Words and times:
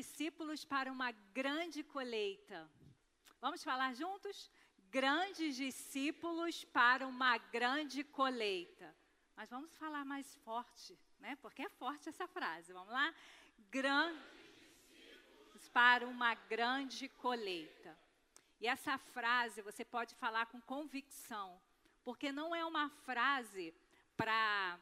discípulos 0.00 0.64
para 0.64 0.90
uma 0.90 1.10
grande 1.38 1.82
colheita. 1.82 2.58
Vamos 3.38 3.62
falar 3.62 3.94
juntos? 3.94 4.50
Grandes 4.98 5.56
discípulos 5.56 6.64
para 6.64 7.06
uma 7.06 7.36
grande 7.56 8.02
colheita. 8.02 8.88
Mas 9.36 9.50
vamos 9.50 9.70
falar 9.76 10.04
mais 10.06 10.34
forte, 10.36 10.98
né? 11.18 11.36
Porque 11.42 11.62
é 11.62 11.68
forte 11.68 12.08
essa 12.08 12.26
frase. 12.26 12.72
Vamos 12.72 12.92
lá? 12.98 13.14
Grandes 13.70 15.68
para 15.78 16.06
uma 16.08 16.32
grande 16.54 17.06
colheita. 17.24 17.92
E 18.58 18.66
essa 18.66 18.96
frase 18.96 19.60
você 19.60 19.84
pode 19.84 20.14
falar 20.14 20.46
com 20.46 20.60
convicção, 20.62 21.60
porque 22.02 22.32
não 22.32 22.56
é 22.56 22.64
uma 22.64 22.88
frase 23.06 23.74
para 24.16 24.78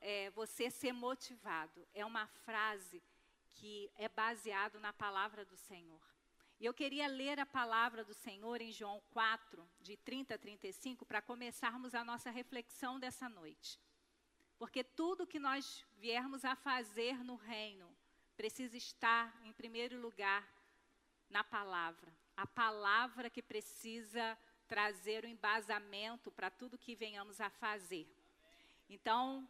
é, 0.00 0.30
você 0.30 0.68
ser 0.68 0.92
motivado, 0.92 1.80
é 1.94 2.04
uma 2.04 2.26
frase 2.44 3.00
que 3.54 3.90
é 3.96 4.08
baseado 4.08 4.78
na 4.80 4.92
palavra 4.92 5.44
do 5.44 5.56
Senhor. 5.56 6.02
E 6.58 6.64
eu 6.64 6.72
queria 6.72 7.08
ler 7.08 7.40
a 7.40 7.46
palavra 7.46 8.04
do 8.04 8.14
Senhor 8.14 8.60
em 8.60 8.70
João 8.70 9.02
4, 9.10 9.68
de 9.80 9.96
30 9.96 10.34
a 10.34 10.38
35, 10.38 11.04
para 11.04 11.20
começarmos 11.20 11.94
a 11.94 12.04
nossa 12.04 12.30
reflexão 12.30 13.00
dessa 13.00 13.28
noite. 13.28 13.80
Porque 14.58 14.84
tudo 14.84 15.26
que 15.26 15.40
nós 15.40 15.84
viermos 15.98 16.44
a 16.44 16.54
fazer 16.54 17.24
no 17.24 17.34
reino 17.34 17.92
precisa 18.36 18.76
estar, 18.76 19.36
em 19.44 19.52
primeiro 19.52 20.00
lugar, 20.00 20.48
na 21.28 21.42
palavra. 21.42 22.12
A 22.36 22.46
palavra 22.46 23.28
que 23.28 23.42
precisa 23.42 24.38
trazer 24.68 25.24
o 25.24 25.28
embasamento 25.28 26.30
para 26.30 26.48
tudo 26.48 26.78
que 26.78 26.94
venhamos 26.94 27.40
a 27.40 27.50
fazer. 27.50 28.06
Então, 28.88 29.48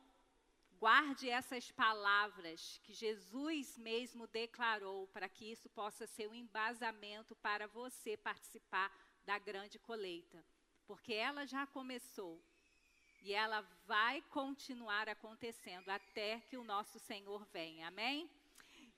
guarde 0.83 1.31
essas 1.31 1.71
palavras 1.71 2.81
que 2.83 2.93
Jesus 2.93 3.79
mesmo 3.79 4.27
declarou, 4.27 5.07
para 5.15 5.29
que 5.29 5.45
isso 5.45 5.69
possa 5.69 6.09
ser 6.09 6.27
um 6.29 6.35
embasamento 6.35 7.37
para 7.37 7.69
você 7.69 8.17
participar 8.17 8.93
da 9.25 9.39
grande 9.39 9.79
colheita. 9.79 10.45
Porque 10.85 11.15
ela 11.15 11.47
já 11.47 11.69
começou 11.69 12.43
e 13.23 13.33
ela 13.33 13.61
vai 13.87 14.23
continuar 14.23 15.09
acontecendo 15.09 15.89
até 15.89 16.41
que 16.49 16.57
o 16.57 16.65
nosso 16.65 16.99
Senhor 16.99 17.47
venha. 17.53 17.87
Amém? 17.87 18.29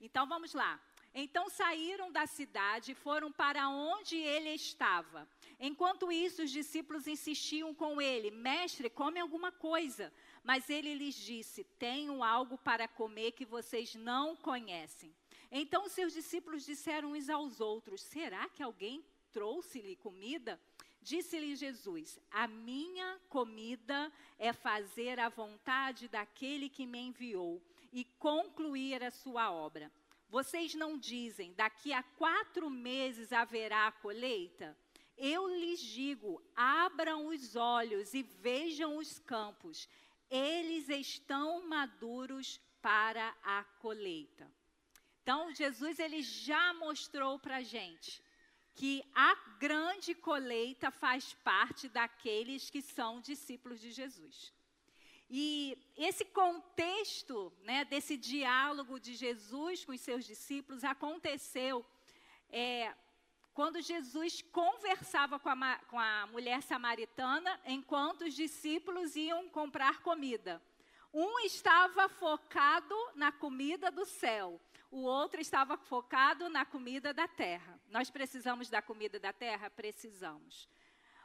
Então 0.00 0.26
vamos 0.26 0.54
lá. 0.54 0.80
Então 1.14 1.48
saíram 1.48 2.10
da 2.10 2.26
cidade 2.26 2.92
e 2.92 2.94
foram 2.94 3.30
para 3.30 3.68
onde 3.68 4.16
ele 4.16 4.48
estava. 4.48 5.28
Enquanto 5.60 6.10
isso, 6.10 6.42
os 6.42 6.50
discípulos 6.50 7.06
insistiam 7.06 7.72
com 7.72 8.02
ele: 8.02 8.30
Mestre, 8.32 8.90
come 8.90 9.20
alguma 9.20 9.52
coisa. 9.52 10.12
Mas 10.44 10.68
ele 10.68 10.94
lhes 10.94 11.14
disse: 11.14 11.64
Tenho 11.78 12.22
algo 12.22 12.58
para 12.58 12.86
comer 12.86 13.32
que 13.32 13.46
vocês 13.46 13.94
não 13.94 14.36
conhecem. 14.36 15.12
Então 15.50 15.88
seus 15.88 16.12
discípulos 16.12 16.66
disseram 16.66 17.12
uns 17.12 17.30
aos 17.30 17.60
outros: 17.60 18.02
Será 18.02 18.48
que 18.50 18.62
alguém 18.62 19.02
trouxe-lhe 19.32 19.96
comida? 19.96 20.60
Disse-lhe 21.00 21.56
Jesus: 21.56 22.18
A 22.30 22.46
minha 22.46 23.18
comida 23.28 24.12
é 24.38 24.52
fazer 24.52 25.18
a 25.18 25.30
vontade 25.30 26.08
daquele 26.08 26.68
que 26.68 26.86
me 26.86 26.98
enviou 26.98 27.62
e 27.92 28.04
concluir 28.18 29.02
a 29.02 29.10
sua 29.10 29.50
obra. 29.50 29.90
Vocês 30.28 30.74
não 30.74 30.98
dizem, 30.98 31.52
daqui 31.52 31.92
a 31.92 32.02
quatro 32.02 32.68
meses 32.68 33.32
haverá 33.32 33.86
a 33.86 33.92
colheita? 33.92 34.76
Eu 35.16 35.46
lhes 35.46 35.80
digo: 35.80 36.42
abram 36.56 37.26
os 37.28 37.54
olhos 37.54 38.14
e 38.14 38.22
vejam 38.22 38.96
os 38.96 39.18
campos, 39.20 39.88
eles 40.30 40.88
estão 40.88 41.66
maduros 41.66 42.60
para 42.80 43.34
a 43.42 43.64
colheita. 43.80 44.50
Então, 45.22 45.54
Jesus 45.54 45.98
ele 45.98 46.22
já 46.22 46.74
mostrou 46.74 47.38
para 47.38 47.56
a 47.56 47.62
gente 47.62 48.22
que 48.74 49.02
a 49.14 49.34
grande 49.58 50.14
colheita 50.14 50.90
faz 50.90 51.32
parte 51.44 51.88
daqueles 51.88 52.68
que 52.68 52.82
são 52.82 53.20
discípulos 53.20 53.80
de 53.80 53.90
Jesus. 53.90 54.52
E 55.30 55.78
esse 55.96 56.24
contexto 56.24 57.52
né, 57.62 57.84
desse 57.84 58.16
diálogo 58.16 59.00
de 59.00 59.14
Jesus 59.14 59.84
com 59.84 59.92
os 59.92 60.00
seus 60.00 60.24
discípulos 60.24 60.84
aconteceu 60.84 61.84
é, 62.50 62.94
quando 63.54 63.80
Jesus 63.80 64.42
conversava 64.50 65.38
com 65.38 65.48
a, 65.48 65.78
com 65.88 65.98
a 65.98 66.26
mulher 66.26 66.60
samaritana 66.60 67.60
enquanto 67.64 68.22
os 68.22 68.34
discípulos 68.34 69.14
iam 69.14 69.48
comprar 69.48 70.02
comida. 70.02 70.60
Um 71.12 71.38
estava 71.38 72.08
focado 72.08 72.96
na 73.14 73.30
comida 73.30 73.92
do 73.92 74.04
céu, 74.04 74.60
o 74.90 75.02
outro 75.02 75.40
estava 75.40 75.76
focado 75.76 76.48
na 76.48 76.64
comida 76.64 77.14
da 77.14 77.28
terra. 77.28 77.80
Nós 77.88 78.10
precisamos 78.10 78.68
da 78.68 78.82
comida 78.82 79.20
da 79.20 79.32
terra? 79.32 79.70
Precisamos. 79.70 80.68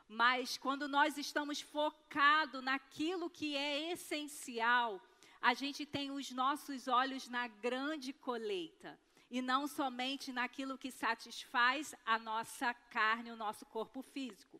Mas 0.07 0.57
quando 0.57 0.87
nós 0.87 1.17
estamos 1.17 1.59
focados 1.61 2.63
naquilo 2.63 3.29
que 3.29 3.55
é 3.55 3.91
essencial, 3.91 5.01
a 5.41 5.55
gente 5.55 5.83
tem 5.85 6.11
os 6.11 6.29
nossos 6.31 6.87
olhos 6.87 7.27
na 7.27 7.47
grande 7.47 8.13
colheita 8.13 8.99
e 9.29 9.41
não 9.41 9.67
somente 9.67 10.31
naquilo 10.31 10.77
que 10.77 10.91
satisfaz 10.91 11.93
a 12.05 12.17
nossa 12.17 12.73
carne, 12.73 13.31
o 13.31 13.35
nosso 13.35 13.65
corpo 13.65 14.01
físico. 14.01 14.59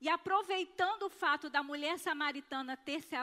E 0.00 0.08
aproveitando 0.08 1.04
o 1.04 1.10
fato 1.10 1.50
da 1.50 1.62
mulher 1.62 1.98
samaritana 1.98 2.76
ter 2.76 3.02
se 3.02 3.14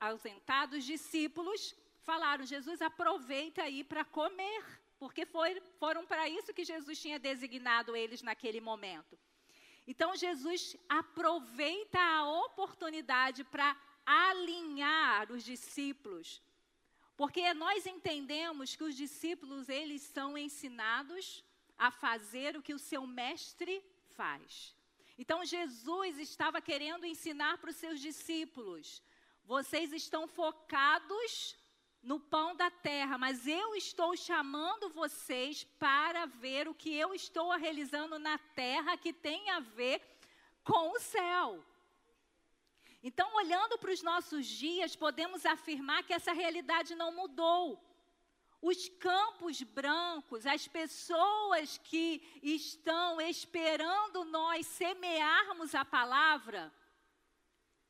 ausentado, 0.00 0.76
os 0.76 0.84
discípulos 0.84 1.74
falaram: 2.02 2.44
Jesus, 2.44 2.82
aproveita 2.82 3.62
aí 3.62 3.84
para 3.84 4.04
comer, 4.04 4.64
porque 4.98 5.24
foi, 5.24 5.60
foram 5.78 6.04
para 6.04 6.28
isso 6.28 6.52
que 6.52 6.64
Jesus 6.64 7.00
tinha 7.00 7.18
designado 7.18 7.94
eles 7.94 8.22
naquele 8.22 8.60
momento. 8.60 9.18
Então 9.86 10.16
Jesus 10.16 10.76
aproveita 10.88 12.00
a 12.00 12.24
oportunidade 12.44 13.44
para 13.44 13.76
alinhar 14.04 15.30
os 15.30 15.44
discípulos. 15.44 16.42
Porque 17.16 17.54
nós 17.54 17.86
entendemos 17.86 18.74
que 18.74 18.84
os 18.84 18.96
discípulos, 18.96 19.68
eles 19.68 20.02
são 20.02 20.36
ensinados 20.36 21.44
a 21.78 21.90
fazer 21.90 22.56
o 22.56 22.62
que 22.62 22.74
o 22.74 22.78
seu 22.78 23.06
mestre 23.06 23.82
faz. 24.16 24.74
Então 25.16 25.44
Jesus 25.44 26.18
estava 26.18 26.60
querendo 26.60 27.06
ensinar 27.06 27.58
para 27.58 27.70
os 27.70 27.76
seus 27.76 28.00
discípulos: 28.00 29.02
vocês 29.44 29.92
estão 29.92 30.26
focados 30.26 31.56
no 32.02 32.20
pão 32.20 32.54
da 32.54 32.70
terra, 32.70 33.16
mas 33.16 33.46
eu 33.46 33.74
estou 33.74 34.16
chamando 34.16 34.90
vocês 34.90 35.64
para 35.78 36.26
ver 36.26 36.68
o 36.68 36.74
que 36.74 36.94
eu 36.94 37.14
estou 37.14 37.50
realizando 37.52 38.18
na 38.18 38.36
terra 38.38 38.96
que 38.96 39.12
tem 39.12 39.48
a 39.50 39.60
ver 39.60 40.02
com 40.62 40.90
o 40.90 41.00
céu. 41.00 41.64
Então, 43.06 43.34
olhando 43.36 43.76
para 43.76 43.92
os 43.92 44.02
nossos 44.02 44.46
dias, 44.46 44.96
podemos 44.96 45.44
afirmar 45.44 46.02
que 46.04 46.14
essa 46.14 46.32
realidade 46.32 46.94
não 46.94 47.12
mudou. 47.12 47.78
Os 48.62 48.88
campos 48.88 49.62
brancos, 49.62 50.46
as 50.46 50.66
pessoas 50.66 51.76
que 51.84 52.22
estão 52.42 53.20
esperando 53.20 54.24
nós 54.24 54.66
semearmos 54.66 55.74
a 55.74 55.84
palavra, 55.84 56.72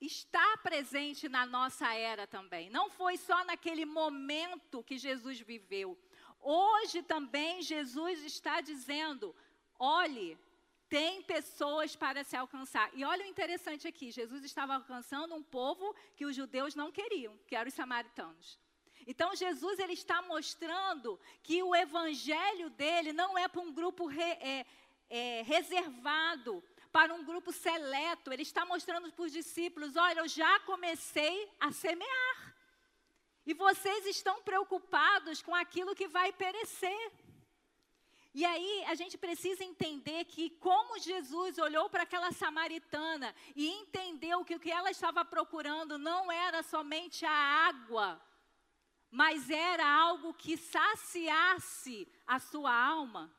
está 0.01 0.57
presente 0.57 1.29
na 1.29 1.47
nossa 1.47 1.95
era 1.95 2.27
também. 2.27 2.69
Não 2.69 2.91
foi 2.91 3.17
só 3.17 3.45
naquele 3.45 3.85
momento 3.85 4.83
que 4.83 4.99
Jesus 4.99 5.39
viveu. 5.39 5.97
Hoje 6.41 7.05
também 7.05 7.63
Jesus 7.63 8.25
está 8.25 8.61
dizendo: 8.61 9.33
olhe, 9.79 10.37
tem 10.95 11.21
pessoas 11.23 11.97
para 11.97 12.23
se 12.23 12.37
alcançar. 12.37 12.89
E 12.95 13.05
olha 13.05 13.25
o 13.25 13.29
interessante 13.29 13.89
aqui: 13.89 14.13
Jesus 14.13 14.45
estava 14.45 14.77
alcançando 14.77 15.35
um 15.35 15.43
povo 15.43 15.93
que 16.15 16.25
os 16.25 16.37
judeus 16.37 16.77
não 16.77 16.93
queriam, 16.93 17.37
que 17.49 17.57
eram 17.57 17.67
os 17.67 17.75
samaritanos. 17.75 18.61
Então 19.05 19.35
Jesus 19.35 19.81
ele 19.81 19.95
está 19.95 20.23
mostrando 20.23 21.19
que 21.43 21.61
o 21.65 21.75
evangelho 21.75 22.71
dele 22.71 23.13
não 23.13 23.37
é 23.37 23.49
para 23.49 23.61
um 23.61 23.73
grupo 23.73 24.07
re, 24.07 24.23
é, 24.23 24.67
é, 25.11 25.43
reservado, 25.43 26.63
para 26.93 27.13
um 27.13 27.25
grupo 27.25 27.51
seleto. 27.51 28.33
Ele 28.33 28.43
está 28.43 28.65
mostrando 28.65 29.11
para 29.11 29.25
os 29.25 29.33
discípulos: 29.33 29.97
olha, 29.97 30.21
eu 30.21 30.29
já 30.29 30.61
comecei 30.61 31.51
a 31.59 31.73
semear. 31.73 32.55
E 33.45 33.53
vocês 33.53 34.07
estão 34.07 34.41
preocupados 34.43 35.43
com 35.43 35.57
aquilo 35.57 35.97
que 35.97 36.07
vai 36.07 36.33
perecer. 36.33 37.13
E 38.35 38.45
aí 38.45 38.85
a 38.89 38.97
gente 38.97 39.17
precisa 39.17 39.63
entender 39.63 40.25
que 40.25 40.51
como 40.51 40.99
Jesus 40.99 41.57
olhou 41.57 41.89
para 41.89 42.03
aquela 42.03 42.33
samaritana 42.33 43.33
e 43.55 43.69
entendeu 43.69 44.45
que 44.45 44.57
o 44.57 44.59
que 44.59 44.73
ela 44.73 44.91
estava 44.91 45.25
procurando 45.25 45.97
não 45.99 46.33
era 46.33 46.61
somente 46.65 47.25
a 47.25 47.31
água, 47.31 48.21
mas 49.09 49.49
era 49.49 49.87
algo 49.87 50.35
que 50.35 50.57
saciasse 50.57 52.09
a 52.27 52.41
sua 52.41 52.75
alma. 52.75 53.33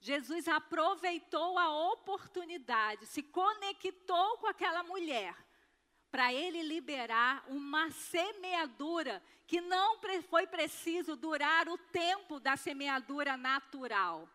Jesus 0.00 0.46
aproveitou 0.46 1.58
a 1.58 1.70
oportunidade, 1.92 3.06
se 3.06 3.22
conectou 3.22 4.36
com 4.36 4.48
aquela 4.48 4.82
mulher, 4.82 5.34
para 6.10 6.32
ele 6.32 6.62
liberar 6.62 7.44
uma 7.48 7.90
semeadura 7.90 9.22
que 9.46 9.60
não 9.60 9.98
foi 10.28 10.46
preciso 10.46 11.14
durar 11.16 11.68
o 11.68 11.78
tempo 11.78 12.40
da 12.40 12.56
semeadura 12.56 13.36
natural. 13.36 14.28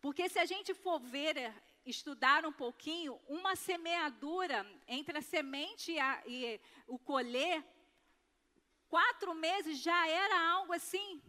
Porque 0.00 0.28
se 0.28 0.38
a 0.38 0.44
gente 0.44 0.74
for 0.74 1.00
ver, 1.00 1.52
estudar 1.84 2.44
um 2.44 2.52
pouquinho, 2.52 3.18
uma 3.26 3.56
semeadura 3.56 4.66
entre 4.86 5.18
a 5.18 5.22
semente 5.22 5.92
e, 5.92 5.98
a, 5.98 6.22
e 6.26 6.60
o 6.86 6.98
colher, 6.98 7.64
quatro 8.88 9.34
meses 9.34 9.78
já 9.78 10.06
era 10.06 10.50
algo 10.50 10.72
assim, 10.72 11.22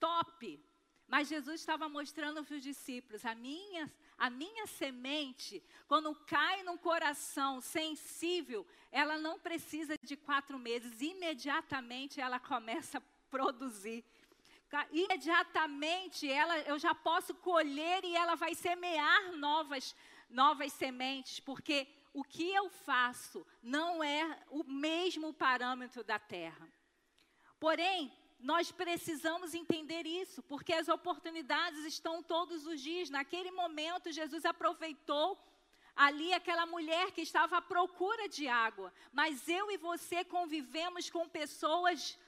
top. 0.00 0.60
Mas 1.06 1.28
Jesus 1.28 1.60
estava 1.60 1.88
mostrando 1.88 2.44
para 2.44 2.56
os 2.56 2.62
discípulos: 2.62 3.24
a 3.24 3.34
minha, 3.34 3.92
a 4.18 4.30
minha 4.30 4.66
semente, 4.66 5.62
quando 5.86 6.14
cai 6.26 6.62
num 6.62 6.76
coração 6.76 7.60
sensível, 7.60 8.66
ela 8.90 9.18
não 9.18 9.38
precisa 9.38 9.96
de 10.02 10.16
quatro 10.16 10.58
meses, 10.58 11.00
imediatamente 11.00 12.20
ela 12.20 12.38
começa 12.38 12.98
a 12.98 13.02
produzir. 13.30 14.04
Imediatamente 14.90 16.30
ela, 16.30 16.58
eu 16.60 16.78
já 16.78 16.94
posso 16.94 17.34
colher 17.34 18.04
e 18.04 18.14
ela 18.16 18.34
vai 18.34 18.54
semear 18.54 19.32
novas, 19.32 19.94
novas 20.28 20.72
sementes, 20.72 21.38
porque 21.40 21.86
o 22.12 22.24
que 22.24 22.52
eu 22.52 22.68
faço 22.70 23.46
não 23.62 24.02
é 24.02 24.40
o 24.50 24.64
mesmo 24.64 25.32
parâmetro 25.32 26.02
da 26.02 26.18
terra. 26.18 26.68
Porém, 27.58 28.12
nós 28.44 28.70
precisamos 28.70 29.54
entender 29.54 30.04
isso, 30.06 30.42
porque 30.42 30.74
as 30.74 30.88
oportunidades 30.88 31.82
estão 31.86 32.22
todos 32.22 32.66
os 32.66 32.78
dias. 32.78 33.08
Naquele 33.08 33.50
momento, 33.50 34.12
Jesus 34.12 34.44
aproveitou 34.44 35.42
ali 35.96 36.30
aquela 36.34 36.66
mulher 36.66 37.10
que 37.12 37.22
estava 37.22 37.56
à 37.56 37.62
procura 37.62 38.28
de 38.28 38.46
água. 38.46 38.92
Mas 39.10 39.48
eu 39.48 39.70
e 39.70 39.78
você 39.78 40.22
convivemos 40.24 41.08
com 41.08 41.26
pessoas 41.26 42.18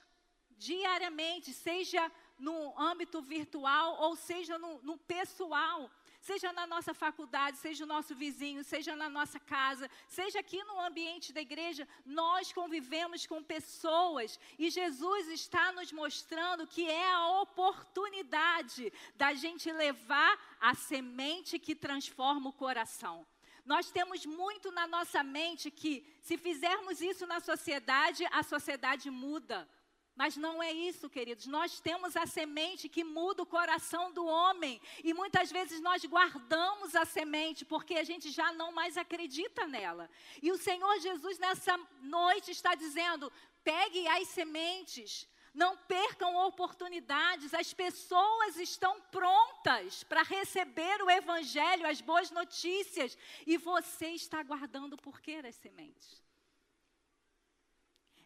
diariamente, 0.57 1.53
seja 1.53 2.11
no 2.39 2.57
âmbito 2.81 3.21
virtual 3.21 4.01
ou 4.01 4.17
seja 4.17 4.57
no, 4.59 4.81
no 4.83 4.97
pessoal 4.97 5.91
seja 6.27 6.53
na 6.53 6.67
nossa 6.67 6.93
faculdade, 6.93 7.57
seja 7.59 7.85
o 7.85 7.93
nosso 7.95 8.13
vizinho, 8.23 8.65
seja 8.65 8.97
na 8.97 9.09
nossa 9.09 9.39
casa, 9.39 9.89
seja 10.09 10.41
aqui 10.41 10.61
no 10.65 10.81
ambiente 10.81 11.33
da 11.33 11.41
igreja, 11.41 11.87
nós 12.05 12.53
convivemos 12.53 13.27
com 13.27 13.41
pessoas 13.57 14.39
e 14.59 14.69
Jesus 14.69 15.29
está 15.29 15.71
nos 15.71 15.93
mostrando 15.93 16.67
que 16.67 16.85
é 16.91 17.13
a 17.13 17.29
oportunidade 17.43 18.93
da 19.15 19.35
gente 19.35 19.71
levar 19.71 20.33
a 20.61 20.75
semente 20.75 21.61
que 21.61 21.77
transforma 21.77 22.51
o 22.51 22.59
coração. 22.65 23.25
Nós 23.65 23.91
temos 23.91 24.27
muito 24.27 24.73
na 24.73 24.87
nossa 24.87 25.23
mente 25.23 25.71
que, 25.71 25.95
se 26.21 26.37
fizermos 26.37 27.01
isso 27.01 27.25
na 27.27 27.39
sociedade, 27.41 28.25
a 28.33 28.43
sociedade 28.43 29.11
muda. 29.11 29.69
Mas 30.17 30.35
não 30.35 30.63
é 30.63 30.73
isso, 30.73 31.11
queridos. 31.11 31.47
Nós 31.47 31.79
temos 31.79 32.17
a 32.17 32.27
semente 32.27 32.89
que 32.89 33.05
muda 33.05 33.43
o 33.43 33.47
coração 33.47 34.11
do 34.11 34.25
homem. 34.25 34.81
E 35.05 35.13
muitas 35.13 35.53
vezes 35.53 35.79
nós 35.81 36.03
guardamos 36.07 36.97
a 36.97 37.05
semente 37.05 37.67
porque 37.67 37.95
a 37.97 38.03
gente 38.03 38.31
já 38.31 38.51
não 38.55 38.73
mais 38.73 38.97
acredita 38.97 39.67
nela. 39.67 40.09
E 40.43 40.51
o 40.51 40.57
Senhor 40.57 40.99
Jesus, 41.01 41.39
nessa 41.39 41.79
noite, 42.01 42.51
está 42.51 42.75
dizendo: 42.75 43.31
pegue 43.63 44.09
as 44.09 44.29
sementes. 44.29 45.29
Não 45.53 45.75
percam 45.75 46.37
oportunidades, 46.47 47.55
as 47.55 47.73
pessoas 47.73 48.59
estão 48.59 49.01
prontas 49.11 50.05
para 50.05 50.23
receber 50.23 51.03
o 51.03 51.11
Evangelho, 51.11 51.87
as 51.87 52.03
boas 52.03 52.31
notícias, 52.31 53.17
e 53.47 53.57
você 53.57 54.09
está 54.09 54.43
guardando 54.43 54.99
por 54.99 55.19
quê 55.19 55.41
as 55.43 55.55
sementes? 55.55 56.26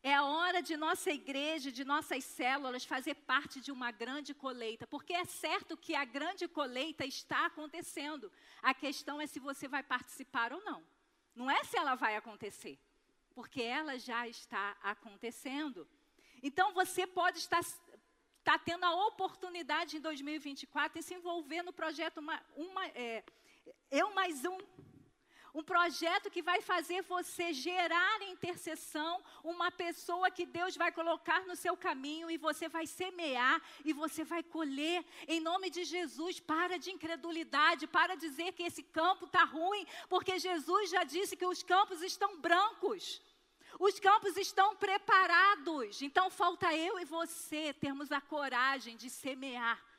É 0.03 0.15
a 0.15 0.25
hora 0.25 0.63
de 0.63 0.79
nossa 0.79 1.11
igreja, 1.11 1.71
de 1.71 1.85
nossas 1.85 2.25
células, 2.25 2.85
fazer 2.87 3.15
parte 3.15 3.61
de 3.61 3.71
uma 3.71 3.91
grande 3.91 4.33
colheita, 4.33 4.87
porque 4.87 5.13
é 5.13 5.27
certo 5.27 5.77
que 5.77 5.95
a 5.95 6.07
grande 6.07 6.49
colheita 6.49 7.05
está 7.05 7.45
acontecendo. 7.45 8.33
A 8.63 8.73
questão 8.73 9.21
é 9.21 9.27
se 9.27 9.39
você 9.39 9.69
vai 9.69 9.83
participar 9.83 10.55
ou 10.55 10.65
não. 10.65 10.83
Não 11.35 11.51
é 11.51 11.63
se 11.65 11.77
ela 11.77 11.95
vai 11.97 12.17
acontecer, 12.17 12.79
porque 13.35 13.61
ela 13.61 13.99
já 13.99 14.27
está 14.27 14.75
acontecendo. 14.83 15.87
Então 16.43 16.73
você 16.73 17.07
pode 17.07 17.39
estar, 17.39 17.61
estar 17.61 18.59
tendo 18.65 18.85
a 18.85 19.07
oportunidade 19.07 19.99
em 19.99 20.01
2024 20.01 20.99
de 20.99 21.05
se 21.05 21.13
envolver 21.13 21.63
no 21.63 21.75
projeto 21.75 22.19
uma, 22.19 22.43
uma, 22.57 22.87
é, 22.89 23.23
Eu 23.91 24.15
Mais 24.15 24.47
Um 24.47 24.59
um 25.55 25.63
projeto 25.63 26.31
que 26.31 26.43
vai 26.43 26.61
fazer 26.61 27.03
você 27.03 27.53
gerar 27.53 28.23
intercessão, 28.23 29.23
uma 29.43 29.71
pessoa 29.71 30.31
que 30.31 30.47
Deus 30.47 30.77
vai 30.77 30.93
colocar 30.93 31.41
no 31.47 31.57
seu 31.57 31.77
caminho 31.77 32.31
e 32.31 32.37
você 32.37 32.69
vai 32.69 32.87
semear 32.87 33.61
e 33.85 33.93
você 33.93 34.25
vai 34.25 34.43
colher. 34.43 35.05
Em 35.27 35.41
nome 35.41 35.71
de 35.71 35.85
Jesus, 35.85 36.39
para 36.39 36.79
de 36.79 36.91
incredulidade, 36.91 37.87
para 37.87 38.15
dizer 38.15 38.53
que 38.53 38.63
esse 38.63 38.83
campo 38.83 39.27
está 39.27 39.45
ruim, 39.45 39.87
porque 40.09 40.39
Jesus 40.39 40.91
já 40.91 41.05
disse 41.05 41.37
que 41.37 41.47
os 41.47 41.63
campos 41.63 42.01
estão 42.03 42.39
brancos. 42.39 43.21
Os 43.79 43.99
campos 43.99 44.37
estão 44.37 44.77
preparados. 44.77 46.03
Então 46.03 46.31
falta 46.31 46.75
eu 46.75 46.99
e 46.99 47.05
você 47.05 47.73
termos 47.73 48.13
a 48.13 48.21
coragem 48.21 48.97
de 48.97 49.09
semear 49.09 49.90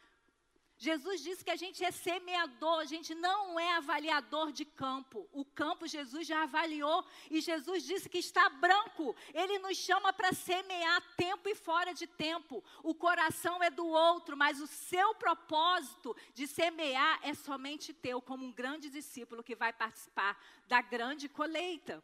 Jesus 0.82 1.22
disse 1.22 1.46
que 1.46 1.52
a 1.52 1.56
gente 1.56 1.86
é 1.86 1.92
semeador, 1.92 2.80
a 2.80 2.86
gente 2.86 3.14
não 3.14 3.60
é 3.60 3.74
avaliador 3.74 4.52
de 4.52 4.66
campo. 4.66 5.30
O 5.32 5.46
campo 5.46 5.86
Jesus 5.86 6.26
já 6.26 6.42
avaliou 6.42 7.06
e 7.30 7.40
Jesus 7.40 7.84
disse 7.84 8.10
que 8.10 8.18
está 8.18 8.50
branco. 8.50 9.16
Ele 9.32 9.60
nos 9.60 9.78
chama 9.78 10.12
para 10.12 10.34
semear 10.34 11.00
tempo 11.16 11.48
e 11.48 11.54
fora 11.54 11.94
de 11.94 12.08
tempo. 12.08 12.64
O 12.82 12.96
coração 12.96 13.62
é 13.62 13.70
do 13.70 13.86
outro, 13.86 14.36
mas 14.36 14.60
o 14.60 14.66
seu 14.66 15.14
propósito 15.14 16.18
de 16.34 16.48
semear 16.48 17.20
é 17.22 17.36
somente 17.36 17.94
teu, 17.94 18.20
como 18.20 18.44
um 18.44 18.52
grande 18.52 18.90
discípulo 18.90 19.44
que 19.44 19.56
vai 19.56 19.72
participar 19.72 20.36
da 20.68 20.82
grande 20.82 21.30
colheita. 21.30 22.04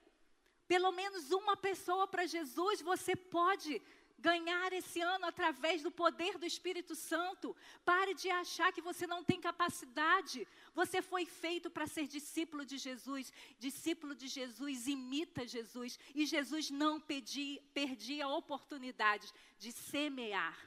Pelo 0.68 0.92
menos 0.92 1.32
uma 1.32 1.58
pessoa 1.58 2.08
para 2.08 2.28
Jesus 2.28 2.80
você 2.84 3.16
pode 3.16 3.82
ganhar 4.18 4.74
esse 4.74 5.00
ano 5.00 5.26
através 5.26 5.82
do 5.84 5.92
poder 5.92 6.38
do 6.38 6.46
Espírito 6.46 6.96
Santo. 6.96 7.56
Pare 7.86 8.14
de 8.14 8.30
achar 8.30 8.72
que 8.72 8.82
você 8.82 9.06
não 9.06 9.24
tem 9.24 9.40
capacidade. 9.40 10.48
Você 10.74 11.02
foi 11.02 11.26
feito 11.26 11.70
para 11.70 11.88
ser 11.88 12.08
discípulo 12.08 12.66
de 12.66 12.78
Jesus. 12.78 13.32
Discípulo 13.60 14.16
de 14.16 14.28
Jesus 14.28 14.88
imita 14.88 15.48
Jesus. 15.48 16.00
E 16.16 16.26
Jesus 16.26 16.70
não 16.70 17.00
pedi, 17.00 17.62
perdia 17.74 18.26
a 18.26 18.36
oportunidade 18.36 19.32
de 19.58 19.72
semear. 19.72 20.58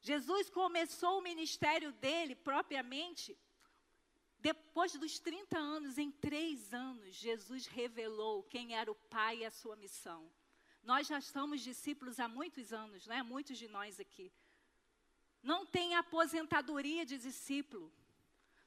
Jesus 0.00 0.50
começou 0.50 1.18
o 1.18 1.22
ministério 1.22 1.92
dele 1.92 2.34
propriamente 2.34 3.36
depois 4.42 4.92
dos 4.94 5.20
30 5.20 5.56
anos, 5.56 5.98
em 5.98 6.10
três 6.10 6.74
anos, 6.74 7.14
Jesus 7.14 7.66
revelou 7.66 8.42
quem 8.42 8.74
era 8.74 8.90
o 8.90 8.94
Pai 9.08 9.38
e 9.38 9.44
a 9.44 9.50
sua 9.52 9.76
missão. 9.76 10.28
Nós 10.82 11.06
já 11.06 11.18
estamos 11.18 11.60
discípulos 11.60 12.18
há 12.18 12.28
muitos 12.28 12.72
anos, 12.72 13.06
não 13.06 13.14
é? 13.14 13.22
Muitos 13.22 13.56
de 13.56 13.68
nós 13.68 14.00
aqui. 14.00 14.32
Não 15.42 15.64
tem 15.64 15.94
aposentadoria 15.94 17.06
de 17.06 17.18
discípulo. 17.18 17.92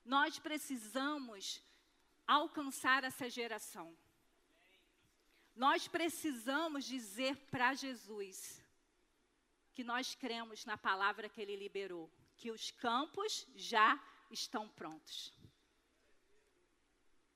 Nós 0.04 0.40
precisamos 0.40 1.62
alcançar 2.28 3.04
essa 3.04 3.30
geração. 3.30 3.96
Nós 5.56 5.88
precisamos 5.88 6.86
dizer 6.86 7.36
para 7.48 7.74
Jesus 7.74 8.62
que 9.74 9.84
nós 9.84 10.16
cremos 10.16 10.66
na 10.66 10.78
palavra 10.78 11.30
que 11.30 11.42
ele 11.42 11.56
liberou, 11.56 12.10
que 12.38 12.52
os 12.52 12.72
campos 12.72 13.48
já 13.56 14.02
estão 14.32 14.68
prontos. 14.70 15.34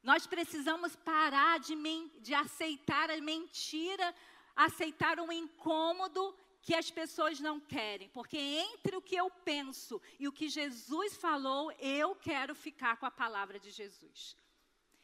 Nós 0.02 0.26
precisamos 0.26 0.96
parar 0.96 1.60
de, 1.60 1.76
de 2.20 2.34
aceitar 2.34 3.10
a 3.10 3.20
mentira 3.20 4.16
aceitar 4.66 5.22
um 5.22 5.32
incômodo 5.32 6.36
que 6.62 6.76
as 6.76 6.92
pessoas 6.92 7.40
não 7.40 7.62
querem, 7.62 8.10
porque 8.10 8.38
entre 8.38 8.98
o 8.98 9.02
que 9.02 9.16
eu 9.16 9.30
penso 9.30 10.02
e 10.20 10.28
o 10.28 10.34
que 10.34 10.50
Jesus 10.50 11.16
falou, 11.16 11.72
eu 11.80 12.14
quero 12.14 12.54
ficar 12.54 12.98
com 12.98 13.06
a 13.06 13.12
palavra 13.12 13.58
de 13.58 13.72
Jesus. 13.72 14.36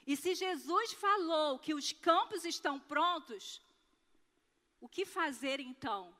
E 0.05 0.17
se 0.17 0.35
Jesus 0.35 0.91
falou 0.91 1.57
que 1.57 1.73
os 1.73 1.93
campos 1.93 2.43
estão 2.43 2.77
prontos, 2.77 3.61
o 4.81 4.89
que 4.89 5.05
fazer 5.05 5.61
então 5.61 6.13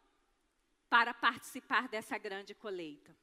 para 0.89 1.13
participar 1.13 1.89
dessa 1.89 2.17
grande 2.17 2.55
colheita? 2.55 3.13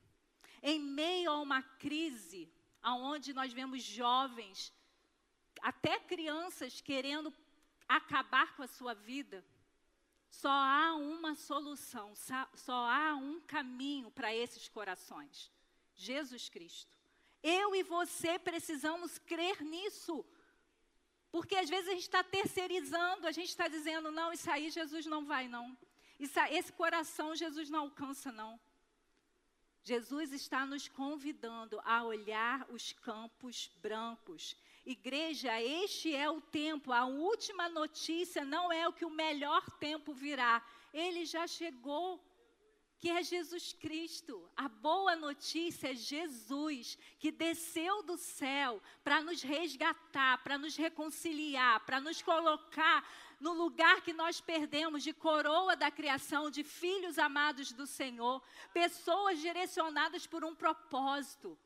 Em 0.63 0.79
meio 0.79 1.31
a 1.31 1.41
uma 1.41 1.63
crise, 1.63 2.53
onde 2.85 3.33
nós 3.33 3.51
vemos 3.51 3.83
jovens, 3.83 4.73
até 5.63 5.99
crianças 5.99 6.83
querendo 6.83 7.33
acabar 7.89 8.55
com 8.55 8.63
a 8.63 8.69
sua 8.69 8.93
vida, 8.93 9.43
só 10.33 10.51
há 10.51 10.95
uma 10.95 11.35
solução, 11.35 12.15
só 12.55 12.91
há 12.91 13.15
um 13.15 13.39
caminho 13.43 14.11
para 14.11 14.35
esses 14.35 14.67
corações: 14.67 15.53
Jesus 15.95 16.49
Cristo. 16.49 16.91
Eu 17.43 17.77
e 17.77 17.83
você 17.83 18.39
precisamos 18.39 19.19
crer 19.19 19.61
nisso. 19.61 20.25
Porque 21.31 21.55
às 21.57 21.69
vezes 21.69 21.89
a 21.89 21.93
gente 21.93 22.03
está 22.03 22.25
terceirizando, 22.25 23.27
a 23.27 23.33
gente 23.33 23.51
está 23.51 23.69
dizendo, 23.69 24.11
não, 24.11 24.33
isso 24.33 24.51
aí 24.51 24.71
Jesus 24.71 25.05
não 25.05 25.25
vai, 25.25 25.49
não. 25.49 25.77
Isso, 26.19 26.39
esse 26.51 26.73
coração 26.73 27.37
Jesus 27.37 27.69
não 27.69 27.81
alcança, 27.81 28.33
não. 28.33 28.59
Jesus 29.85 30.33
está 30.33 30.65
nos 30.65 30.89
convidando 30.89 31.79
a 31.85 32.05
olhar 32.05 32.67
os 32.71 32.93
campos 32.93 33.71
brancos. 33.83 34.57
Igreja, 34.85 35.63
este 35.63 36.15
é 36.15 36.29
o 36.29 36.41
tempo, 36.41 36.93
a 36.93 37.05
última 37.05 37.69
notícia 37.69 38.45
não 38.45 38.73
é 38.73 38.89
o 38.89 38.93
que 38.93 39.05
o 39.05 39.11
melhor 39.11 39.65
tempo 39.79 40.13
virá. 40.13 40.61
Ele 40.93 41.25
já 41.25 41.47
chegou, 41.47 42.21
que 42.99 43.09
é 43.09 43.23
Jesus 43.23 43.73
Cristo. 43.73 44.49
A 44.57 44.69
boa 44.69 45.15
notícia 45.15 45.93
é 45.93 45.95
Jesus, 45.95 46.99
que 47.21 47.31
desceu 47.31 48.03
do 48.03 48.17
céu 48.17 48.83
para 49.05 49.23
nos 49.23 49.41
resgatar, 49.43 50.43
para 50.43 50.59
nos 50.59 50.77
reconciliar, 50.77 51.85
para 51.87 52.01
nos 52.01 52.21
colocar 52.21 53.09
no 53.41 53.53
lugar 53.53 54.03
que 54.03 54.13
nós 54.13 54.41
perdemos 54.41 55.03
de 55.03 55.13
coroa 55.13 55.77
da 55.77 55.91
criação, 55.91 56.51
de 56.51 56.63
filhos 56.65 57.19
amados 57.19 57.73
do 57.73 57.87
Senhor, 57.87 58.43
pessoas 58.73 59.41
direcionadas 59.41 60.27
por 60.27 60.45
um 60.45 60.55
propósito. 60.55 61.59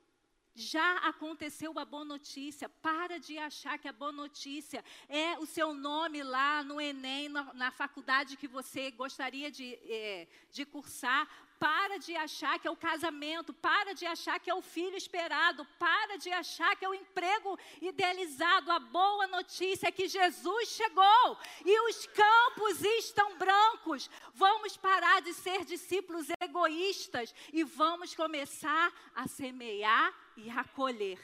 Já 0.58 0.96
aconteceu 0.98 1.78
a 1.78 1.84
boa 1.84 2.02
notícia. 2.02 2.66
Para 2.66 3.20
de 3.20 3.36
achar 3.36 3.78
que 3.78 3.86
a 3.86 3.92
boa 3.92 4.10
notícia 4.10 4.82
é 5.06 5.38
o 5.38 5.44
seu 5.44 5.74
nome 5.74 6.22
lá 6.22 6.62
no 6.62 6.80
Enem, 6.80 7.28
na, 7.28 7.52
na 7.52 7.70
faculdade 7.70 8.38
que 8.38 8.48
você 8.48 8.90
gostaria 8.90 9.50
de, 9.50 9.74
é, 9.84 10.26
de 10.50 10.64
cursar. 10.64 11.28
Para 11.58 11.98
de 11.98 12.14
achar 12.14 12.58
que 12.58 12.68
é 12.68 12.70
o 12.70 12.76
casamento, 12.76 13.52
para 13.54 13.94
de 13.94 14.04
achar 14.04 14.38
que 14.38 14.50
é 14.50 14.54
o 14.54 14.60
filho 14.60 14.96
esperado, 14.96 15.64
para 15.78 16.18
de 16.18 16.30
achar 16.30 16.76
que 16.76 16.84
é 16.84 16.88
o 16.88 16.94
emprego 16.94 17.58
idealizado. 17.80 18.70
A 18.70 18.78
boa 18.78 19.26
notícia 19.26 19.88
é 19.88 19.92
que 19.92 20.06
Jesus 20.06 20.68
chegou 20.68 21.38
e 21.64 21.80
os 21.88 22.06
campos 22.06 22.82
estão 22.82 23.38
brancos. 23.38 24.10
Vamos 24.34 24.76
parar 24.76 25.22
de 25.22 25.32
ser 25.32 25.64
discípulos 25.64 26.26
egoístas 26.40 27.34
e 27.52 27.64
vamos 27.64 28.14
começar 28.14 28.92
a 29.14 29.26
semear 29.26 30.14
e 30.36 30.50
a 30.50 30.62
colher. 30.62 31.18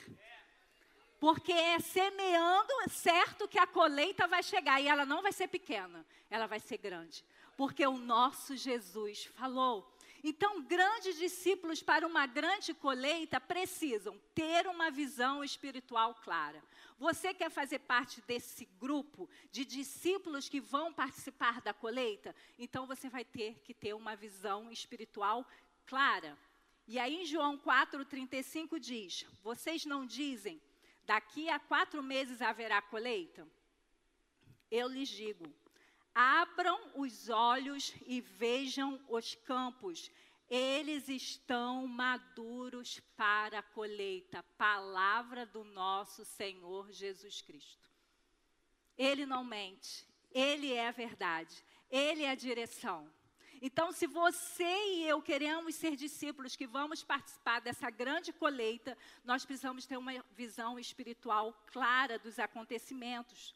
Porque 1.21 1.53
é 1.53 1.79
semeando, 1.79 2.73
certo 2.89 3.47
que 3.47 3.59
a 3.59 3.67
colheita 3.67 4.27
vai 4.27 4.43
chegar 4.43 4.81
e 4.81 4.89
ela 4.89 5.07
não 5.07 5.23
vai 5.23 5.31
ser 5.31 5.47
pequena, 5.47 6.05
ela 6.29 6.49
vai 6.49 6.59
ser 6.59 6.79
grande. 6.79 7.25
Porque 7.57 7.87
o 7.87 7.97
nosso 7.97 8.57
Jesus 8.57 9.27
falou. 9.27 9.92
Então, 10.25 10.63
grandes 10.63 11.17
discípulos 11.19 11.83
para 11.83 12.07
uma 12.07 12.27
grande 12.27 12.73
colheita 12.73 13.41
precisam 13.41 14.17
ter 14.33 14.69
uma 14.69 14.89
visão 14.89 15.43
espiritual 15.43 16.15
clara. 16.15 16.63
Você 16.97 17.35
quer 17.35 17.51
fazer 17.51 17.81
parte 17.81 18.21
desse 18.21 18.65
grupo 18.79 19.29
de 19.51 19.65
discípulos 19.65 20.49
que 20.49 20.61
vão 20.61 20.93
participar 20.93 21.61
da 21.61 21.75
colheita? 21.75 22.37
Então, 22.57 22.87
você 22.87 23.09
vai 23.09 23.25
ter 23.25 23.59
que 23.65 23.75
ter 23.75 23.95
uma 23.95 24.15
visão 24.15 24.71
espiritual 24.71 25.45
clara. 25.87 26.39
E 26.87 27.01
aí, 27.01 27.23
em 27.23 27.27
João 27.27 27.59
4,35 27.59 28.79
diz: 28.79 29.27
Vocês 29.43 29.85
não 29.85 30.07
dizem, 30.07 30.63
daqui 31.05 31.49
a 31.49 31.59
quatro 31.59 32.01
meses 32.01 32.41
haverá 32.41 32.81
colheita? 32.81 33.49
Eu 34.71 34.87
lhes 34.89 35.09
digo 35.09 35.53
Abram 36.15 36.79
os 36.95 37.29
olhos 37.31 37.95
e 38.07 38.21
vejam 38.21 39.01
os 39.09 39.35
campos. 39.35 40.11
Eles 40.49 41.09
estão 41.09 41.87
maduros 41.87 43.01
para 43.17 43.61
a 43.61 43.63
colheita. 43.63 44.43
Palavra 44.59 45.47
do 45.47 45.65
nosso 45.65 46.25
Senhor 46.25 46.93
Jesus 46.93 47.41
Cristo. 47.41 47.91
Ele 48.99 49.25
não 49.25 49.43
mente. 49.43 50.07
Ele 50.31 50.73
é 50.73 50.89
a 50.89 50.93
verdade. 50.93 51.65
Ele 51.91 52.25
é 52.25 52.31
a 52.31 52.35
direção. 52.35 53.11
Então, 53.65 53.93
se 53.93 54.07
você 54.07 54.65
e 54.65 55.09
eu 55.09 55.23
queremos 55.23 55.77
ser 55.77 55.95
discípulos 55.95 56.57
que 56.57 56.67
vamos 56.67 57.03
participar 57.03 57.61
dessa 57.61 57.89
grande 57.89 58.33
colheita, 58.33 58.99
nós 59.25 59.45
precisamos 59.45 59.87
ter 59.87 59.97
uma 59.97 60.13
visão 60.33 60.79
espiritual 60.79 61.53
clara 61.69 62.19
dos 62.19 62.39
acontecimentos 62.39 63.55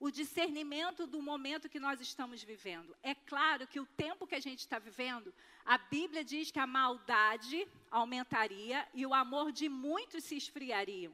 o 0.00 0.10
discernimento 0.10 1.06
do 1.06 1.20
momento 1.20 1.68
que 1.68 1.80
nós 1.80 2.00
estamos 2.00 2.42
vivendo. 2.42 2.96
É 3.02 3.14
claro 3.14 3.66
que 3.66 3.80
o 3.80 3.86
tempo 3.86 4.26
que 4.26 4.34
a 4.34 4.40
gente 4.40 4.60
está 4.60 4.78
vivendo, 4.78 5.34
a 5.64 5.76
Bíblia 5.76 6.24
diz 6.24 6.50
que 6.50 6.60
a 6.60 6.66
maldade 6.66 7.66
aumentaria 7.90 8.86
e 8.94 9.04
o 9.04 9.12
amor 9.12 9.50
de 9.50 9.68
muitos 9.68 10.24
se 10.24 10.36
esfriariam, 10.36 11.12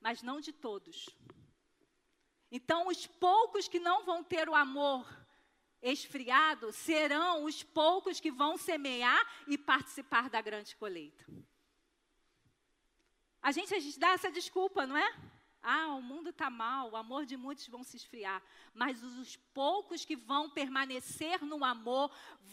mas 0.00 0.22
não 0.22 0.40
de 0.40 0.52
todos. 0.52 1.10
Então, 2.50 2.88
os 2.88 3.06
poucos 3.06 3.68
que 3.68 3.78
não 3.78 4.04
vão 4.04 4.22
ter 4.22 4.48
o 4.48 4.54
amor 4.54 5.06
esfriado 5.82 6.72
serão 6.72 7.44
os 7.44 7.62
poucos 7.62 8.20
que 8.20 8.30
vão 8.30 8.56
semear 8.56 9.22
e 9.46 9.58
participar 9.58 10.30
da 10.30 10.40
grande 10.40 10.74
colheita. 10.76 11.26
A 13.42 13.52
gente, 13.52 13.74
a 13.74 13.78
gente 13.78 13.98
dá 13.98 14.12
essa 14.12 14.30
desculpa, 14.30 14.86
não 14.86 14.96
é? 14.96 15.33
Ah, 15.64 15.94
o 15.94 16.02
mundo 16.02 16.28
está 16.28 16.50
mal, 16.50 16.90
o 16.90 16.96
amor 16.96 17.24
de 17.24 17.36
muitos 17.36 17.66
vão 17.66 17.82
se 17.82 17.96
esfriar. 17.96 18.42
Mas 18.74 19.02
os 19.02 19.36
poucos 19.54 20.04
que 20.04 20.14
vão 20.14 20.50
permanecer 20.50 21.42
no 21.42 21.64
amor 21.64 22.10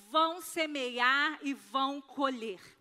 vão 0.09 0.41
semear 0.41 1.37
e 1.43 1.53
vão 1.53 2.01
colher 2.01 2.80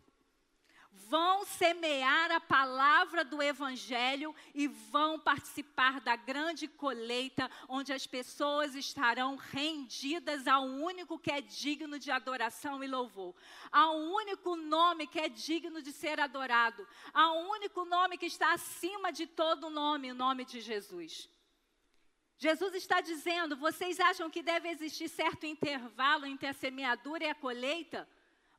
vão 1.11 1.45
semear 1.45 2.31
a 2.31 2.41
palavra 2.41 3.25
do 3.25 3.43
Evangelho 3.43 4.33
e 4.55 4.69
vão 4.69 5.19
participar 5.19 6.01
da 6.01 6.15
grande 6.15 6.69
colheita, 6.69 7.51
onde 7.69 7.93
as 7.93 8.07
pessoas 8.07 8.77
estarão 8.77 9.35
rendidas 9.35 10.47
ao 10.47 10.63
único 10.63 11.19
que 11.19 11.33
é 11.33 11.41
digno 11.41 11.99
de 11.99 12.13
adoração 12.13 12.83
e 12.85 12.87
louvor, 12.87 13.35
ao 13.73 13.97
único 13.97 14.55
nome 14.55 15.09
que 15.09 15.19
é 15.19 15.29
digno 15.29 15.83
de 15.83 15.93
ser 15.93 16.21
adorado, 16.21 16.87
ao 17.13 17.39
único 17.51 17.85
nome 17.85 18.17
que 18.17 18.27
está 18.27 18.53
acima 18.53 19.13
de 19.13 19.27
todo 19.27 19.69
nome, 19.69 20.13
o 20.13 20.15
nome 20.15 20.45
de 20.45 20.61
Jesus. 20.61 21.29
Jesus 22.39 22.73
está 22.75 23.01
dizendo: 23.01 23.57
vocês 23.57 23.99
acham 23.99 24.31
que 24.31 24.43
deve 24.43 24.69
existir 24.69 25.09
certo 25.09 25.45
intervalo 25.45 26.25
entre 26.25 26.47
a 26.47 26.53
semeadura 26.53 27.25
e 27.25 27.29
a 27.29 27.35
colheita? 27.35 28.09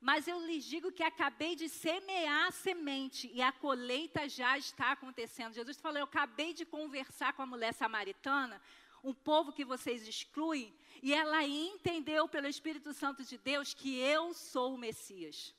Mas 0.01 0.27
eu 0.27 0.43
lhes 0.48 0.65
digo 0.65 0.91
que 0.91 1.03
acabei 1.03 1.55
de 1.55 1.70
semear 1.70 2.48
a 2.48 2.51
semente 2.51 3.29
e 3.31 3.39
a 3.39 3.51
colheita 3.51 4.27
já 4.27 4.58
está 4.58 4.93
acontecendo. 4.93 5.53
Jesus 5.53 5.77
falou: 5.77 6.00
Eu 6.00 6.05
acabei 6.05 6.53
de 6.53 6.65
conversar 6.65 7.34
com 7.34 7.43
a 7.43 7.46
mulher 7.46 7.72
samaritana, 7.72 8.60
um 9.03 9.13
povo 9.13 9.53
que 9.53 9.63
vocês 9.63 10.08
excluem, 10.08 10.74
e 11.03 11.13
ela 11.13 11.43
entendeu 11.43 12.27
pelo 12.27 12.48
Espírito 12.48 12.93
Santo 12.93 13.24
de 13.24 13.38
Deus 13.38 13.75
que 13.75 14.00
eu 14.00 14.34
sou 14.34 14.74
o 14.74 14.77
Messias. 14.77 15.53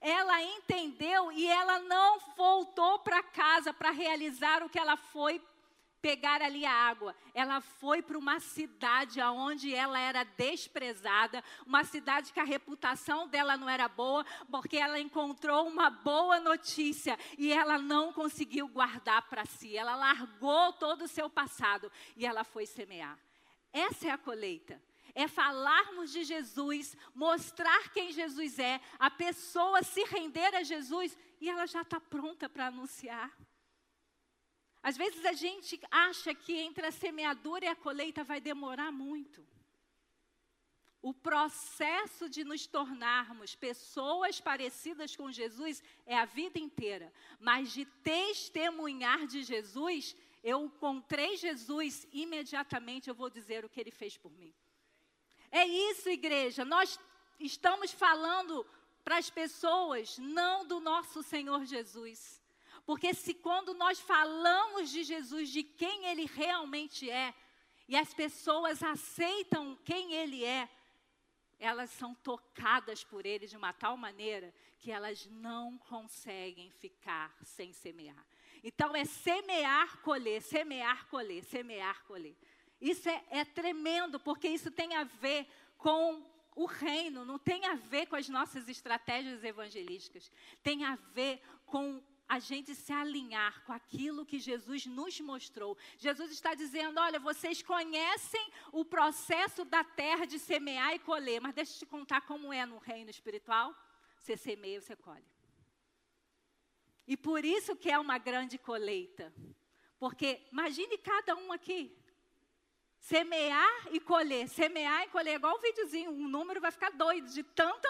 Ela 0.00 0.40
entendeu 0.44 1.32
e 1.32 1.48
ela 1.48 1.80
não 1.80 2.20
voltou 2.36 3.00
para 3.00 3.20
casa 3.22 3.72
para 3.72 3.90
realizar 3.90 4.62
o 4.62 4.68
que 4.68 4.78
ela 4.78 4.96
foi 4.96 5.42
pegar 6.06 6.40
ali 6.40 6.64
a 6.64 6.72
água. 6.72 7.16
Ela 7.34 7.60
foi 7.60 8.00
para 8.00 8.16
uma 8.16 8.38
cidade 8.38 9.20
onde 9.20 9.74
ela 9.74 9.98
era 9.98 10.22
desprezada, 10.22 11.42
uma 11.66 11.82
cidade 11.82 12.32
que 12.32 12.38
a 12.38 12.44
reputação 12.44 13.26
dela 13.26 13.56
não 13.56 13.68
era 13.68 13.88
boa, 13.88 14.24
porque 14.48 14.76
ela 14.76 15.00
encontrou 15.00 15.66
uma 15.66 15.90
boa 15.90 16.38
notícia 16.38 17.18
e 17.36 17.52
ela 17.52 17.76
não 17.76 18.12
conseguiu 18.12 18.68
guardar 18.68 19.22
para 19.22 19.44
si. 19.44 19.76
Ela 19.76 19.96
largou 19.96 20.72
todo 20.74 21.02
o 21.02 21.08
seu 21.08 21.28
passado 21.28 21.90
e 22.16 22.24
ela 22.24 22.44
foi 22.44 22.66
semear. 22.66 23.18
Essa 23.72 24.06
é 24.06 24.10
a 24.12 24.18
colheita 24.18 24.80
é 25.18 25.26
falarmos 25.26 26.12
de 26.12 26.24
Jesus, 26.24 26.94
mostrar 27.14 27.88
quem 27.88 28.12
Jesus 28.12 28.58
é, 28.58 28.78
a 28.98 29.10
pessoa 29.10 29.82
se 29.82 30.04
render 30.04 30.54
a 30.54 30.62
Jesus 30.62 31.16
e 31.40 31.48
ela 31.48 31.64
já 31.66 31.80
está 31.80 31.98
pronta 31.98 32.50
para 32.50 32.66
anunciar. 32.66 33.32
Às 34.88 34.96
vezes 34.96 35.24
a 35.26 35.32
gente 35.32 35.80
acha 35.90 36.32
que 36.32 36.52
entre 36.54 36.86
a 36.86 36.92
semeadura 36.92 37.64
e 37.64 37.68
a 37.68 37.74
colheita 37.74 38.22
vai 38.22 38.40
demorar 38.40 38.92
muito. 38.92 39.44
O 41.02 41.12
processo 41.12 42.28
de 42.28 42.44
nos 42.44 42.68
tornarmos 42.68 43.56
pessoas 43.56 44.40
parecidas 44.40 45.16
com 45.16 45.32
Jesus 45.32 45.82
é 46.06 46.16
a 46.16 46.24
vida 46.24 46.60
inteira, 46.60 47.12
mas 47.40 47.72
de 47.72 47.84
testemunhar 47.84 49.26
de 49.26 49.42
Jesus, 49.42 50.14
eu 50.40 50.66
encontrei 50.66 51.36
Jesus, 51.36 52.06
imediatamente 52.12 53.08
eu 53.08 53.14
vou 53.16 53.28
dizer 53.28 53.64
o 53.64 53.68
que 53.68 53.80
ele 53.80 53.90
fez 53.90 54.16
por 54.16 54.30
mim. 54.30 54.54
É 55.50 55.66
isso, 55.66 56.08
igreja, 56.08 56.64
nós 56.64 56.96
estamos 57.40 57.90
falando 57.90 58.64
para 59.02 59.18
as 59.18 59.30
pessoas, 59.30 60.16
não 60.16 60.64
do 60.64 60.78
nosso 60.78 61.24
Senhor 61.24 61.64
Jesus. 61.64 62.40
Porque 62.86 63.12
se 63.12 63.34
quando 63.34 63.74
nós 63.74 63.98
falamos 63.98 64.90
de 64.90 65.02
Jesus, 65.02 65.50
de 65.50 65.64
quem 65.64 66.06
ele 66.06 66.24
realmente 66.24 67.10
é, 67.10 67.34
e 67.88 67.96
as 67.96 68.14
pessoas 68.14 68.80
aceitam 68.80 69.76
quem 69.84 70.14
ele 70.14 70.44
é, 70.44 70.68
elas 71.58 71.90
são 71.90 72.14
tocadas 72.14 73.02
por 73.02 73.26
ele 73.26 73.46
de 73.46 73.56
uma 73.56 73.72
tal 73.72 73.96
maneira 73.96 74.54
que 74.78 74.92
elas 74.92 75.26
não 75.26 75.76
conseguem 75.78 76.70
ficar 76.70 77.34
sem 77.42 77.72
semear. 77.72 78.24
Então 78.62 78.94
é 78.94 79.04
semear, 79.04 80.00
colher, 80.02 80.40
semear, 80.40 81.08
colher, 81.08 81.42
semear, 81.42 82.04
colher. 82.04 82.36
Isso 82.80 83.08
é, 83.08 83.24
é 83.30 83.44
tremendo, 83.44 84.20
porque 84.20 84.48
isso 84.48 84.70
tem 84.70 84.94
a 84.94 85.02
ver 85.02 85.48
com 85.78 86.24
o 86.54 86.66
reino, 86.66 87.24
não 87.24 87.38
tem 87.38 87.66
a 87.66 87.74
ver 87.74 88.06
com 88.06 88.16
as 88.16 88.28
nossas 88.28 88.68
estratégias 88.68 89.42
evangelísticas, 89.42 90.30
tem 90.62 90.84
a 90.84 90.94
ver 90.94 91.40
com 91.66 92.02
a 92.28 92.38
gente 92.38 92.74
se 92.74 92.92
alinhar 92.92 93.62
com 93.64 93.72
aquilo 93.72 94.26
que 94.26 94.38
Jesus 94.38 94.86
nos 94.86 95.20
mostrou. 95.20 95.76
Jesus 95.96 96.30
está 96.30 96.54
dizendo: 96.54 97.00
olha, 97.00 97.20
vocês 97.20 97.62
conhecem 97.62 98.52
o 98.72 98.84
processo 98.84 99.64
da 99.64 99.84
terra 99.84 100.24
de 100.24 100.38
semear 100.38 100.94
e 100.94 100.98
colher, 100.98 101.40
mas 101.40 101.54
deixa 101.54 101.74
eu 101.74 101.78
te 101.78 101.86
contar 101.86 102.22
como 102.22 102.52
é 102.52 102.66
no 102.66 102.78
reino 102.78 103.10
espiritual. 103.10 103.74
Você 104.18 104.36
semeia, 104.36 104.80
você 104.80 104.96
colhe. 104.96 105.24
E 107.06 107.16
por 107.16 107.44
isso 107.44 107.76
que 107.76 107.90
é 107.90 107.98
uma 107.98 108.18
grande 108.18 108.58
colheita. 108.58 109.32
Porque 109.98 110.42
imagine 110.50 110.98
cada 110.98 111.36
um 111.36 111.52
aqui. 111.52 111.96
Semear 112.98 113.88
e 113.92 114.00
colher, 114.00 114.48
semear 114.48 115.04
e 115.04 115.08
colher, 115.08 115.36
igual 115.36 115.56
o 115.56 115.60
videozinho, 115.60 116.10
o 116.10 116.28
número 116.28 116.60
vai 116.60 116.72
ficar 116.72 116.90
doido 116.90 117.30
de 117.30 117.44
tanta, 117.44 117.88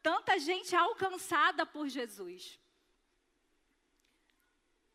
tanta 0.00 0.38
gente 0.38 0.76
alcançada 0.76 1.66
por 1.66 1.88
Jesus. 1.88 2.60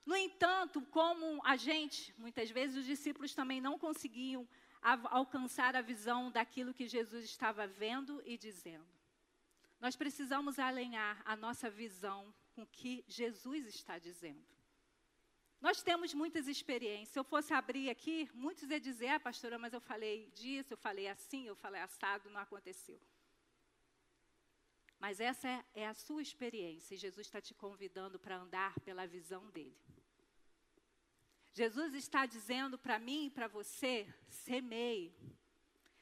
No 0.08 0.16
entanto, 0.16 0.82
como 0.84 1.42
a 1.44 1.58
gente, 1.58 2.16
muitas 2.18 2.50
vezes 2.50 2.78
os 2.78 2.86
discípulos 2.86 3.36
também 3.36 3.60
não 3.60 3.78
conseguiam 3.78 4.48
alcançar 4.82 5.76
a 5.76 5.82
visão 5.82 6.32
daquilo 6.32 6.74
que 6.74 6.88
Jesus 6.88 7.26
estava 7.26 7.68
vendo 7.68 8.24
e 8.26 8.38
dizendo. 8.38 8.88
Nós 9.82 9.98
precisamos 9.98 10.60
alinhar 10.60 11.22
a 11.26 11.36
nossa 11.36 11.70
visão 11.70 12.34
com 12.56 12.62
o 12.62 12.68
que 12.68 13.04
Jesus 13.06 13.68
está 13.68 14.00
dizendo. 14.00 14.48
Nós 15.60 15.84
temos 15.84 16.14
muitas 16.14 16.48
experiências. 16.48 17.10
Se 17.10 17.20
eu 17.20 17.26
fosse 17.26 17.54
abrir 17.54 17.90
aqui, 17.90 18.30
muitos 18.34 18.70
iam 18.70 18.80
dizer, 18.80 19.10
ah, 19.10 19.20
pastora, 19.20 19.60
mas 19.60 19.74
eu 19.74 19.82
falei 19.82 20.32
disso, 20.34 20.72
eu 20.72 20.78
falei 20.78 21.10
assim, 21.10 21.48
eu 21.48 21.56
falei 21.58 21.82
assado, 21.82 22.30
não 22.30 22.40
aconteceu. 22.40 22.98
Mas 24.98 25.20
essa 25.20 25.50
é, 25.50 25.66
é 25.74 25.86
a 25.86 25.94
sua 25.94 26.22
experiência 26.22 26.96
e 26.96 26.98
Jesus 26.98 27.28
está 27.28 27.42
te 27.42 27.54
convidando 27.54 28.18
para 28.18 28.38
andar 28.38 28.80
pela 28.80 29.06
visão 29.06 29.50
dele. 29.50 29.87
Jesus 31.58 31.96
está 31.96 32.28
dizendo 32.28 32.78
para 32.78 33.00
mim 33.00 33.26
e 33.26 33.30
para 33.32 33.48
você: 33.48 34.08
semeie. 34.30 35.12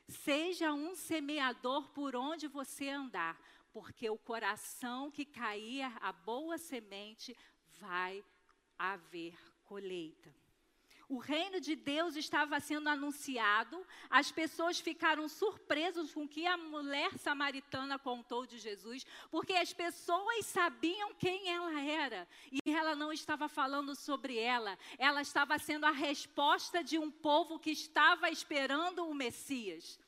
Seja 0.05 0.73
um 0.73 0.93
semeador 0.95 1.87
por 1.93 2.13
onde 2.13 2.45
você 2.45 2.89
andar, 2.89 3.39
porque 3.71 4.09
o 4.09 4.17
coração 4.17 5.09
que 5.09 5.23
cair 5.23 5.89
a 6.01 6.11
boa 6.11 6.57
semente 6.57 7.33
vai 7.79 8.21
haver 8.77 9.33
colheita. 9.63 10.29
O 11.07 11.17
reino 11.17 11.61
de 11.61 11.75
Deus 11.75 12.15
estava 12.15 12.59
sendo 12.59 12.89
anunciado, 12.89 13.85
as 14.09 14.31
pessoas 14.31 14.79
ficaram 14.79 15.27
surpresas 15.27 16.13
com 16.13 16.23
o 16.23 16.27
que 16.27 16.47
a 16.47 16.57
mulher 16.57 17.17
samaritana 17.19 17.99
contou 17.99 18.45
de 18.45 18.57
Jesus, 18.57 19.05
porque 19.29 19.53
as 19.53 19.71
pessoas 19.71 20.45
sabiam 20.45 21.13
quem 21.13 21.49
ela 21.49 21.79
era 21.79 22.27
e 22.51 22.59
ela 22.71 22.95
não 22.95 23.13
estava 23.13 23.47
falando 23.47 23.95
sobre 23.95 24.37
ela, 24.37 24.77
ela 24.97 25.21
estava 25.21 25.59
sendo 25.59 25.85
a 25.85 25.91
resposta 25.91 26.83
de 26.83 26.97
um 26.97 27.11
povo 27.11 27.59
que 27.59 27.71
estava 27.71 28.29
esperando 28.29 29.07
o 29.07 29.13
Messias. 29.13 29.99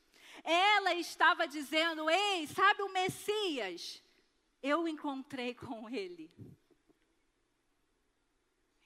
Ela 0.44 0.94
estava 0.96 1.48
dizendo: 1.48 2.10
Ei, 2.10 2.48
sabe 2.48 2.82
o 2.82 2.90
Messias? 2.90 4.02
Eu 4.62 4.88
encontrei 4.88 5.54
com 5.54 5.90
ele. 5.90 6.32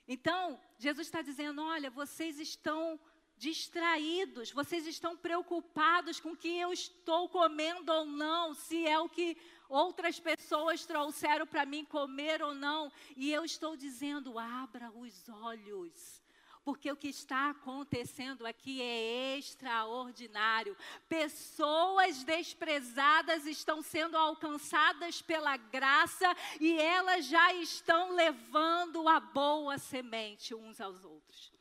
Então, 0.07 0.59
Jesus 0.81 1.05
está 1.07 1.21
dizendo: 1.21 1.61
olha, 1.61 1.91
vocês 1.91 2.39
estão 2.39 2.99
distraídos, 3.37 4.51
vocês 4.51 4.87
estão 4.87 5.15
preocupados 5.15 6.19
com 6.19 6.31
o 6.31 6.37
que 6.37 6.57
eu 6.57 6.73
estou 6.73 7.29
comendo 7.29 7.91
ou 7.91 8.05
não, 8.05 8.55
se 8.55 8.87
é 8.87 8.99
o 8.99 9.07
que 9.07 9.37
outras 9.69 10.19
pessoas 10.19 10.83
trouxeram 10.83 11.45
para 11.45 11.67
mim 11.67 11.85
comer 11.85 12.41
ou 12.41 12.55
não. 12.55 12.91
E 13.15 13.31
eu 13.31 13.45
estou 13.45 13.75
dizendo: 13.77 14.39
abra 14.39 14.89
os 14.91 15.29
olhos 15.29 16.20
porque 16.63 16.91
o 16.91 16.95
que 16.95 17.07
está 17.07 17.49
acontecendo 17.49 18.45
aqui 18.45 18.81
é 18.81 19.37
extraordinário. 19.37 20.77
Pessoas 21.09 22.23
desprezadas 22.23 23.45
estão 23.45 23.81
sendo 23.81 24.15
alcançadas 24.15 25.21
pela 25.21 25.57
graça 25.57 26.35
e 26.59 26.77
elas 26.79 27.25
já 27.25 27.53
estão 27.53 28.13
levando 28.13 29.07
a 29.09 29.19
boa 29.19 29.77
semente 29.77 30.53
uns 30.53 30.79
aos 30.79 31.03
outros. 31.03 31.51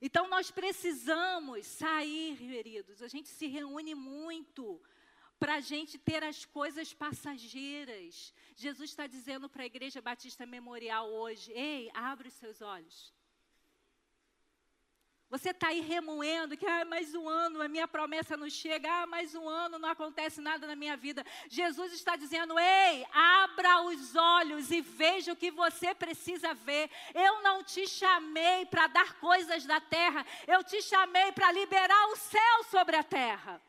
Então 0.00 0.28
nós 0.28 0.50
precisamos 0.50 1.66
sair, 1.66 2.36
queridos. 2.36 3.02
A 3.02 3.08
gente 3.08 3.28
se 3.28 3.46
reúne 3.46 3.94
muito 3.94 4.80
para 5.38 5.56
a 5.56 5.60
gente 5.60 5.98
ter 5.98 6.22
as 6.24 6.44
coisas 6.44 6.94
passageiras. 6.94 8.32
Jesus 8.56 8.90
está 8.90 9.06
dizendo 9.06 9.48
para 9.48 9.64
a 9.64 9.66
Igreja 9.66 10.00
Batista 10.00 10.46
Memorial 10.46 11.10
hoje: 11.10 11.52
ei, 11.52 11.90
abre 11.92 12.28
os 12.28 12.34
seus 12.34 12.62
olhos. 12.62 13.17
Você 15.30 15.50
está 15.50 15.68
aí 15.68 15.80
remoendo 15.80 16.56
que 16.56 16.64
ah, 16.64 16.86
mais 16.86 17.14
um 17.14 17.28
ano 17.28 17.60
a 17.60 17.68
minha 17.68 17.86
promessa 17.86 18.34
não 18.34 18.48
chega, 18.48 18.90
ah, 18.90 19.06
mais 19.06 19.34
um 19.34 19.46
ano 19.46 19.78
não 19.78 19.90
acontece 19.90 20.40
nada 20.40 20.66
na 20.66 20.74
minha 20.74 20.96
vida. 20.96 21.22
Jesus 21.50 21.92
está 21.92 22.16
dizendo: 22.16 22.58
ei, 22.58 23.06
abra 23.12 23.82
os 23.82 24.16
olhos 24.16 24.70
e 24.70 24.80
veja 24.80 25.34
o 25.34 25.36
que 25.36 25.50
você 25.50 25.94
precisa 25.94 26.54
ver. 26.54 26.90
Eu 27.14 27.42
não 27.42 27.62
te 27.62 27.86
chamei 27.86 28.64
para 28.66 28.86
dar 28.86 29.20
coisas 29.20 29.66
da 29.66 29.78
terra, 29.78 30.24
eu 30.46 30.64
te 30.64 30.80
chamei 30.80 31.30
para 31.32 31.52
liberar 31.52 32.06
o 32.08 32.16
céu 32.16 32.64
sobre 32.70 32.96
a 32.96 33.02
terra. 33.02 33.60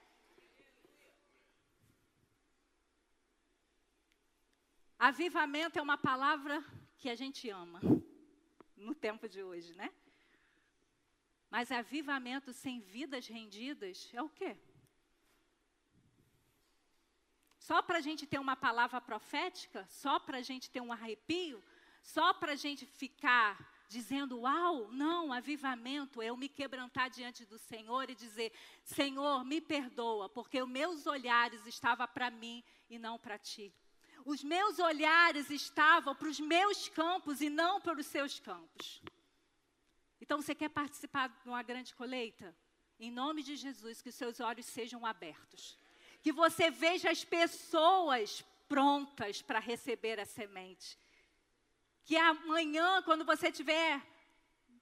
Avivamento 4.98 5.78
é 5.78 5.82
uma 5.82 5.98
palavra 5.98 6.63
que 6.98 7.10
a 7.10 7.15
gente 7.15 7.50
ama 7.50 7.82
no 8.78 8.95
tempo 8.95 9.28
de 9.28 9.43
hoje, 9.43 9.74
né? 9.74 9.89
Mas 11.49 11.71
avivamento 11.71 12.53
sem 12.53 12.79
vidas 12.79 13.27
rendidas 13.27 14.09
é 14.13 14.21
o 14.21 14.29
quê? 14.29 14.57
Só 17.57 17.81
para 17.81 17.99
a 17.99 18.01
gente 18.01 18.25
ter 18.25 18.39
uma 18.39 18.55
palavra 18.55 18.99
profética? 18.99 19.85
Só 19.89 20.19
para 20.19 20.39
a 20.39 20.41
gente 20.41 20.69
ter 20.69 20.81
um 20.81 20.91
arrepio? 20.91 21.63
Só 22.01 22.33
para 22.33 22.53
a 22.53 22.55
gente 22.55 22.85
ficar 22.85 23.69
dizendo, 23.88 24.41
uau, 24.41 24.91
não, 24.91 25.33
avivamento 25.33 26.21
é 26.21 26.27
eu 26.27 26.38
me 26.38 26.47
quebrantar 26.47 27.09
diante 27.09 27.43
do 27.43 27.57
Senhor 27.57 28.09
e 28.09 28.15
dizer, 28.15 28.53
Senhor, 28.83 29.43
me 29.43 29.59
perdoa, 29.59 30.29
porque 30.29 30.62
os 30.62 30.69
meus 30.69 31.07
olhares 31.07 31.65
estavam 31.65 32.07
para 32.07 32.29
mim 32.29 32.63
e 32.89 32.99
não 32.99 33.17
para 33.17 33.38
ti. 33.38 33.73
Os 34.25 34.43
meus 34.43 34.77
olhares 34.77 35.49
estavam 35.49 36.15
para 36.15 36.27
os 36.27 36.39
meus 36.39 36.88
campos 36.89 37.41
e 37.41 37.49
não 37.49 37.81
para 37.81 37.99
os 37.99 38.05
seus 38.05 38.39
campos. 38.39 39.01
Então, 40.29 40.43
você 40.43 40.53
quer 40.53 40.69
participar 40.69 41.27
de 41.27 41.49
uma 41.49 41.63
grande 41.63 41.95
colheita? 41.95 42.55
Em 42.99 43.09
nome 43.09 43.41
de 43.41 43.55
Jesus, 43.55 43.99
que 43.99 44.11
seus 44.11 44.39
olhos 44.39 44.67
sejam 44.67 45.03
abertos. 45.03 45.75
Que 46.21 46.31
você 46.31 46.69
veja 46.69 47.09
as 47.09 47.25
pessoas 47.25 48.45
prontas 48.67 49.41
para 49.41 49.57
receber 49.57 50.19
a 50.19 50.27
semente. 50.27 50.99
Que 52.05 52.15
amanhã, 52.15 53.01
quando 53.01 53.25
você 53.25 53.47
estiver 53.47 53.99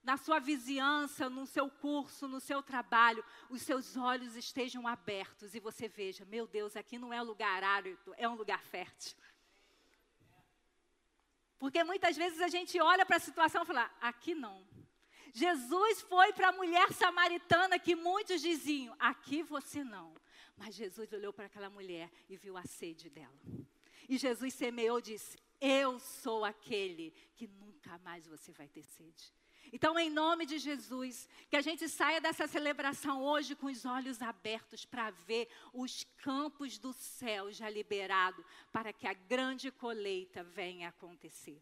na 0.03 0.17
sua 0.17 0.37
vizinhança, 0.37 1.29
no 1.29 1.47
seu 1.47 1.69
curso, 1.69 2.27
no 2.27 2.41
seu 2.41 2.61
trabalho, 2.61 3.23
os 3.49 3.61
seus 3.61 3.95
olhos 3.95 4.35
estejam 4.35 4.85
abertos 4.85 5.55
e 5.55 5.61
você 5.61 5.87
veja: 5.87 6.25
meu 6.25 6.45
Deus, 6.45 6.75
aqui 6.75 6.99
não 6.99 7.13
é 7.13 7.21
um 7.21 7.25
lugar 7.25 7.63
árido, 7.63 8.13
é 8.17 8.27
um 8.27 8.35
lugar 8.35 8.61
fértil. 8.65 9.17
Porque 11.57 11.85
muitas 11.85 12.17
vezes 12.17 12.41
a 12.41 12.49
gente 12.49 12.77
olha 12.81 13.05
para 13.05 13.15
a 13.15 13.21
situação 13.21 13.63
e 13.63 13.65
fala: 13.65 13.89
aqui 14.01 14.35
não. 14.35 14.75
Jesus 15.33 16.01
foi 16.01 16.33
para 16.33 16.49
a 16.49 16.51
mulher 16.51 16.91
samaritana 16.93 17.79
que 17.79 17.95
muitos 17.95 18.41
diziam: 18.41 18.95
aqui 18.99 19.43
você 19.43 19.83
não. 19.83 20.13
Mas 20.57 20.75
Jesus 20.75 21.11
olhou 21.13 21.31
para 21.31 21.45
aquela 21.45 21.69
mulher 21.69 22.09
e 22.27 22.35
viu 22.35 22.57
a 22.57 22.63
sede 22.63 23.09
dela. 23.09 23.39
E 24.09 24.17
Jesus 24.17 24.53
semeou 24.53 24.99
e 24.99 25.03
disse: 25.03 25.37
Eu 25.61 25.99
sou 25.99 26.43
aquele 26.43 27.13
que 27.35 27.47
nunca 27.47 27.97
mais 27.99 28.25
você 28.25 28.51
vai 28.51 28.67
ter 28.67 28.83
sede. 28.83 29.33
Então, 29.71 29.99
em 29.99 30.09
nome 30.09 30.45
de 30.45 30.57
Jesus, 30.57 31.27
que 31.49 31.57
a 31.57 31.61
gente 31.61 31.89
saia 31.89 32.21
dessa 32.21 32.47
celebração 32.47 33.21
hoje 33.21 33.53
com 33.53 33.67
os 33.67 33.85
olhos 33.85 34.21
abertos 34.21 34.85
para 34.85 35.11
ver 35.11 35.49
os 35.73 36.05
campos 36.17 36.77
do 36.77 36.93
céu 36.93 37.51
já 37.51 37.69
liberados 37.69 38.45
para 38.71 38.93
que 38.93 39.05
a 39.05 39.13
grande 39.13 39.69
colheita 39.69 40.41
venha 40.41 40.87
acontecer. 40.87 41.61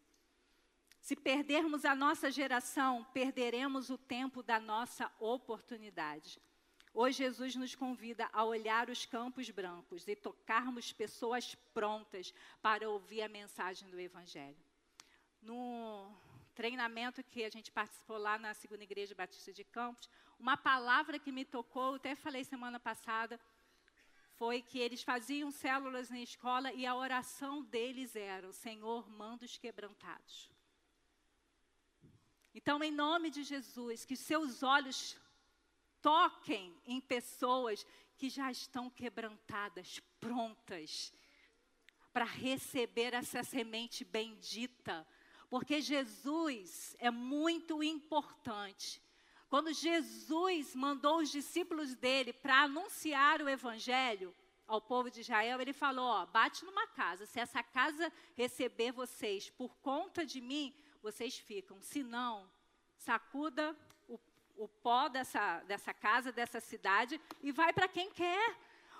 Se 1.06 1.14
perdermos 1.14 1.84
a 1.84 1.94
nossa 1.94 2.32
geração, 2.32 3.06
perderemos 3.14 3.90
o 3.90 3.96
tempo 3.96 4.42
da 4.42 4.58
nossa 4.58 5.08
oportunidade. 5.20 6.42
Hoje 6.92 7.18
Jesus 7.18 7.54
nos 7.54 7.76
convida 7.76 8.28
a 8.32 8.42
olhar 8.42 8.90
os 8.90 9.06
campos 9.06 9.48
brancos 9.48 10.08
e 10.08 10.16
tocarmos 10.16 10.92
pessoas 10.92 11.54
prontas 11.72 12.34
para 12.60 12.90
ouvir 12.90 13.22
a 13.22 13.28
mensagem 13.28 13.88
do 13.88 14.00
Evangelho. 14.00 14.56
No 15.40 16.12
treinamento 16.56 17.22
que 17.22 17.44
a 17.44 17.50
gente 17.50 17.70
participou 17.70 18.18
lá 18.18 18.36
na 18.36 18.52
Segunda 18.52 18.82
Igreja 18.82 19.14
Batista 19.14 19.52
de 19.52 19.62
Campos, 19.62 20.10
uma 20.40 20.56
palavra 20.56 21.20
que 21.20 21.30
me 21.30 21.44
tocou, 21.44 21.94
até 21.94 22.16
falei 22.16 22.42
semana 22.42 22.80
passada, 22.80 23.38
foi 24.34 24.60
que 24.60 24.80
eles 24.80 25.04
faziam 25.04 25.52
células 25.52 26.10
na 26.10 26.18
escola 26.18 26.72
e 26.72 26.84
a 26.84 26.96
oração 26.96 27.62
deles 27.62 28.16
era: 28.16 28.52
Senhor, 28.52 29.08
manda 29.08 29.44
os 29.44 29.56
quebrantados. 29.56 30.55
Então, 32.58 32.82
em 32.82 32.90
nome 32.90 33.28
de 33.28 33.42
Jesus, 33.42 34.06
que 34.06 34.16
seus 34.16 34.62
olhos 34.62 35.14
toquem 36.00 36.74
em 36.86 37.02
pessoas 37.02 37.86
que 38.16 38.30
já 38.30 38.50
estão 38.50 38.88
quebrantadas, 38.88 40.00
prontas 40.18 41.12
para 42.14 42.24
receber 42.24 43.12
essa 43.12 43.44
semente 43.44 44.06
bendita, 44.06 45.06
porque 45.50 45.82
Jesus 45.82 46.96
é 46.98 47.10
muito 47.10 47.82
importante. 47.82 49.02
Quando 49.50 49.70
Jesus 49.74 50.74
mandou 50.74 51.18
os 51.18 51.30
discípulos 51.30 51.94
dele 51.94 52.32
para 52.32 52.62
anunciar 52.62 53.42
o 53.42 53.50
evangelho 53.50 54.34
ao 54.66 54.80
povo 54.80 55.10
de 55.10 55.20
Israel, 55.20 55.60
ele 55.60 55.74
falou: 55.74 56.06
ó, 56.06 56.24
bate 56.24 56.64
numa 56.64 56.86
casa, 56.86 57.26
se 57.26 57.38
essa 57.38 57.62
casa 57.62 58.10
receber 58.34 58.92
vocês 58.92 59.50
por 59.50 59.76
conta 59.82 60.24
de 60.24 60.40
mim, 60.40 60.74
vocês 61.06 61.38
ficam. 61.38 61.80
Se 61.80 62.02
não, 62.02 62.50
sacuda 62.98 63.76
o, 64.08 64.18
o 64.56 64.66
pó 64.66 65.08
dessa, 65.08 65.60
dessa 65.60 65.94
casa, 65.94 66.32
dessa 66.32 66.58
cidade 66.58 67.20
e 67.40 67.52
vai 67.52 67.72
para 67.72 67.86
quem 67.86 68.10
quer. 68.10 68.56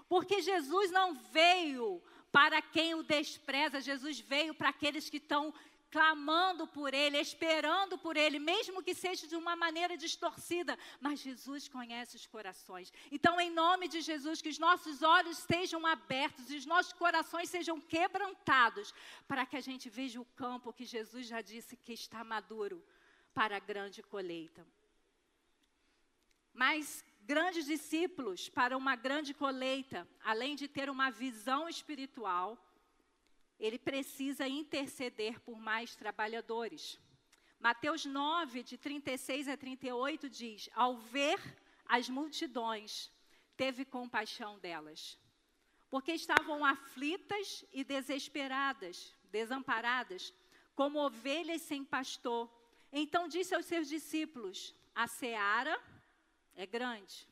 Porque 0.09 0.41
Jesus 0.41 0.93
não 0.93 1.15
veio 1.15 2.01
para 2.37 2.61
quem 2.61 2.95
o 2.95 3.03
despreza, 3.03 3.81
Jesus 3.81 4.21
veio 4.21 4.53
para 4.53 4.69
aqueles 4.69 5.09
que 5.09 5.17
estão 5.17 5.55
clamando 5.91 6.67
por 6.67 6.93
Ele, 6.93 7.17
esperando 7.19 7.97
por 7.97 8.15
Ele, 8.15 8.39
mesmo 8.39 8.83
que 8.83 8.95
seja 8.95 9.27
de 9.27 9.35
uma 9.35 9.57
maneira 9.57 9.97
distorcida, 9.97 10.79
mas 11.01 11.21
Jesus 11.21 11.67
conhece 11.67 12.15
os 12.15 12.27
corações. 12.27 12.93
Então, 13.11 13.41
em 13.41 13.51
nome 13.51 13.89
de 13.89 14.03
Jesus, 14.03 14.43
que 14.43 14.51
os 14.51 14.59
nossos 14.59 15.01
olhos 15.01 15.39
sejam 15.39 15.87
abertos 15.87 16.51
e 16.51 16.57
os 16.57 16.67
nossos 16.67 16.93
corações 16.93 17.49
sejam 17.49 17.81
quebrantados, 17.81 18.93
para 19.27 19.47
que 19.47 19.57
a 19.57 19.63
gente 19.63 19.89
veja 19.89 20.21
o 20.21 20.31
campo 20.43 20.75
que 20.75 20.85
Jesus 20.85 21.27
já 21.27 21.41
disse 21.41 21.75
que 21.75 21.95
está 21.95 22.23
maduro 22.23 22.85
para 23.33 23.57
a 23.57 23.61
grande 23.61 24.03
colheita. 24.03 24.63
Mas 26.53 27.03
grandes 27.27 27.67
discípulos 27.67 28.49
para 28.49 28.77
uma 28.77 28.95
grande 28.95 29.35
colheita, 29.35 30.07
além 30.23 30.55
de 30.55 30.69
ter 30.69 30.89
uma 30.89 31.11
visão 31.11 31.69
espiritual, 31.69 32.57
ele 33.59 33.79
precisa 33.79 34.47
interceder 34.47 35.41
por 35.41 35.59
mais 35.59 35.97
trabalhadores. 35.97 37.01
Mateus 37.59 38.05
9, 38.05 38.63
de 38.63 38.79
36 38.79 39.49
a 39.49 39.57
38 39.57 40.31
diz: 40.31 40.71
Ao 40.73 40.97
ver 40.97 41.41
as 41.85 42.09
multidões, 42.09 43.11
teve 43.57 43.85
compaixão 43.85 44.59
delas, 44.61 45.19
porque 45.91 46.13
estavam 46.13 46.65
aflitas 46.65 47.65
e 47.73 47.83
desesperadas, 47.83 49.13
desamparadas, 49.25 50.33
como 50.77 51.01
ovelhas 51.05 51.63
sem 51.63 51.85
pastor. 51.85 52.49
Então 52.93 53.27
disse 53.27 53.53
aos 53.53 53.67
seus 53.67 53.89
discípulos: 53.89 54.73
A 54.95 55.09
seara 55.09 55.77
é 56.57 56.67
grande, 56.67 57.29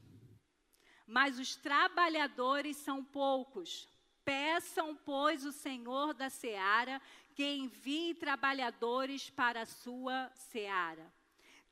mas 1.07 1.39
os 1.39 1.57
trabalhadores 1.57 2.77
são 2.77 3.03
poucos. 3.05 3.89
Peçam, 4.25 4.97
pois, 4.97 5.45
o 5.45 5.53
Senhor 5.53 6.15
da 6.15 6.31
seara 6.31 7.01
que 7.35 7.45
envie 7.45 8.15
trabalhadores 8.15 9.29
para 9.29 9.63
a 9.63 9.67
sua 9.67 10.31
seara. 10.35 11.13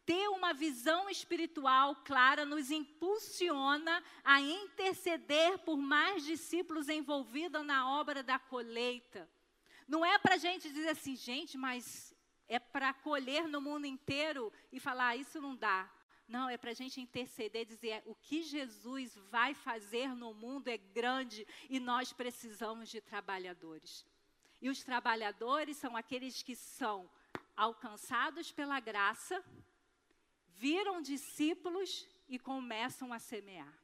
Ter 0.04 0.28
uma 0.28 0.52
visão 0.52 1.08
espiritual 1.08 1.94
clara 2.04 2.44
nos 2.44 2.70
impulsiona 2.70 4.02
a 4.24 4.40
interceder 4.40 5.58
por 5.58 5.76
mais 5.76 6.24
discípulos 6.24 6.88
envolvidos 6.88 7.64
na 7.64 7.88
obra 7.88 8.22
da 8.22 8.38
colheita. 8.38 9.30
Não 9.86 10.04
é 10.04 10.18
para 10.18 10.34
a 10.34 10.38
gente 10.38 10.68
dizer 10.68 10.88
assim, 10.88 11.14
gente, 11.14 11.56
mas 11.56 12.12
é 12.48 12.58
para 12.58 12.92
colher 12.92 13.46
no 13.46 13.60
mundo 13.60 13.86
inteiro 13.86 14.52
e 14.72 14.80
falar, 14.80 15.08
ah, 15.08 15.16
isso 15.16 15.40
não 15.40 15.54
dá. 15.54 15.88
Não, 16.26 16.48
é 16.48 16.56
para 16.56 16.70
a 16.70 16.74
gente 16.74 17.00
interceder, 17.00 17.66
dizer 17.66 18.02
o 18.06 18.14
que 18.14 18.42
Jesus 18.42 19.14
vai 19.30 19.54
fazer 19.54 20.14
no 20.14 20.32
mundo 20.32 20.68
é 20.68 20.76
grande 20.76 21.46
e 21.68 21.78
nós 21.78 22.12
precisamos 22.12 22.88
de 22.88 23.00
trabalhadores. 23.00 24.06
E 24.60 24.70
os 24.70 24.82
trabalhadores 24.82 25.76
são 25.76 25.96
aqueles 25.96 26.42
que 26.42 26.54
são 26.54 27.10
alcançados 27.56 28.52
pela 28.52 28.78
graça, 28.80 29.44
viram 30.48 31.02
discípulos 31.02 32.08
e 32.28 32.38
começam 32.38 33.12
a 33.12 33.18
semear. 33.18 33.76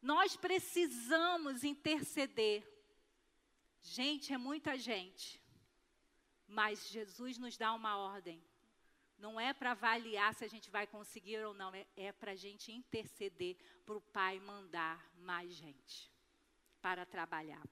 Nós 0.00 0.36
precisamos 0.36 1.64
interceder. 1.64 2.66
Gente, 3.82 4.32
é 4.32 4.38
muita 4.38 4.78
gente. 4.78 5.42
Mas 6.46 6.88
Jesus 6.88 7.36
nos 7.36 7.56
dá 7.56 7.74
uma 7.74 7.96
ordem. 7.96 8.42
Não 9.18 9.38
é 9.40 9.52
para 9.52 9.72
avaliar 9.72 10.32
se 10.34 10.44
a 10.44 10.48
gente 10.48 10.70
vai 10.70 10.86
conseguir 10.86 11.44
ou 11.44 11.52
não, 11.52 11.74
é, 11.74 11.86
é 11.96 12.12
para 12.12 12.32
a 12.32 12.36
gente 12.36 12.70
interceder 12.72 13.56
para 13.84 13.96
o 13.96 14.00
Pai 14.00 14.38
mandar 14.38 15.04
mais 15.16 15.52
gente 15.52 16.10
para 16.80 17.04
trabalhar. 17.04 17.62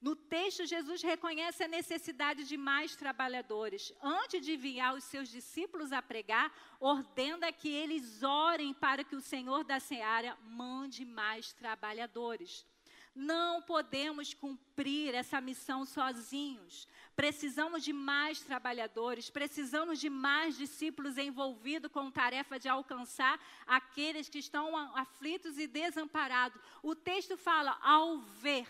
No 0.00 0.14
texto, 0.14 0.64
Jesus 0.64 1.02
reconhece 1.02 1.64
a 1.64 1.68
necessidade 1.68 2.44
de 2.44 2.56
mais 2.56 2.94
trabalhadores. 2.94 3.92
Antes 4.00 4.44
de 4.44 4.52
enviar 4.52 4.94
os 4.94 5.02
seus 5.02 5.28
discípulos 5.28 5.90
a 5.90 6.00
pregar, 6.00 6.52
ordena 6.78 7.52
que 7.52 7.68
eles 7.68 8.22
orem 8.22 8.72
para 8.72 9.02
que 9.02 9.16
o 9.16 9.20
Senhor 9.20 9.64
da 9.64 9.80
seara 9.80 10.36
mande 10.42 11.04
mais 11.04 11.52
trabalhadores. 11.52 12.64
Não 13.12 13.60
podemos 13.60 14.32
cumprir 14.32 15.14
essa 15.14 15.40
missão 15.40 15.84
sozinhos. 15.84 16.86
Precisamos 17.18 17.82
de 17.82 17.92
mais 17.92 18.42
trabalhadores, 18.42 19.28
precisamos 19.28 19.98
de 19.98 20.08
mais 20.08 20.56
discípulos 20.56 21.18
envolvidos 21.18 21.90
com 21.90 22.12
tarefa 22.12 22.60
de 22.60 22.68
alcançar 22.68 23.44
aqueles 23.66 24.28
que 24.28 24.38
estão 24.38 24.76
aflitos 24.96 25.58
e 25.58 25.66
desamparados. 25.66 26.62
O 26.80 26.94
texto 26.94 27.36
fala: 27.36 27.76
ao 27.82 28.18
ver. 28.18 28.68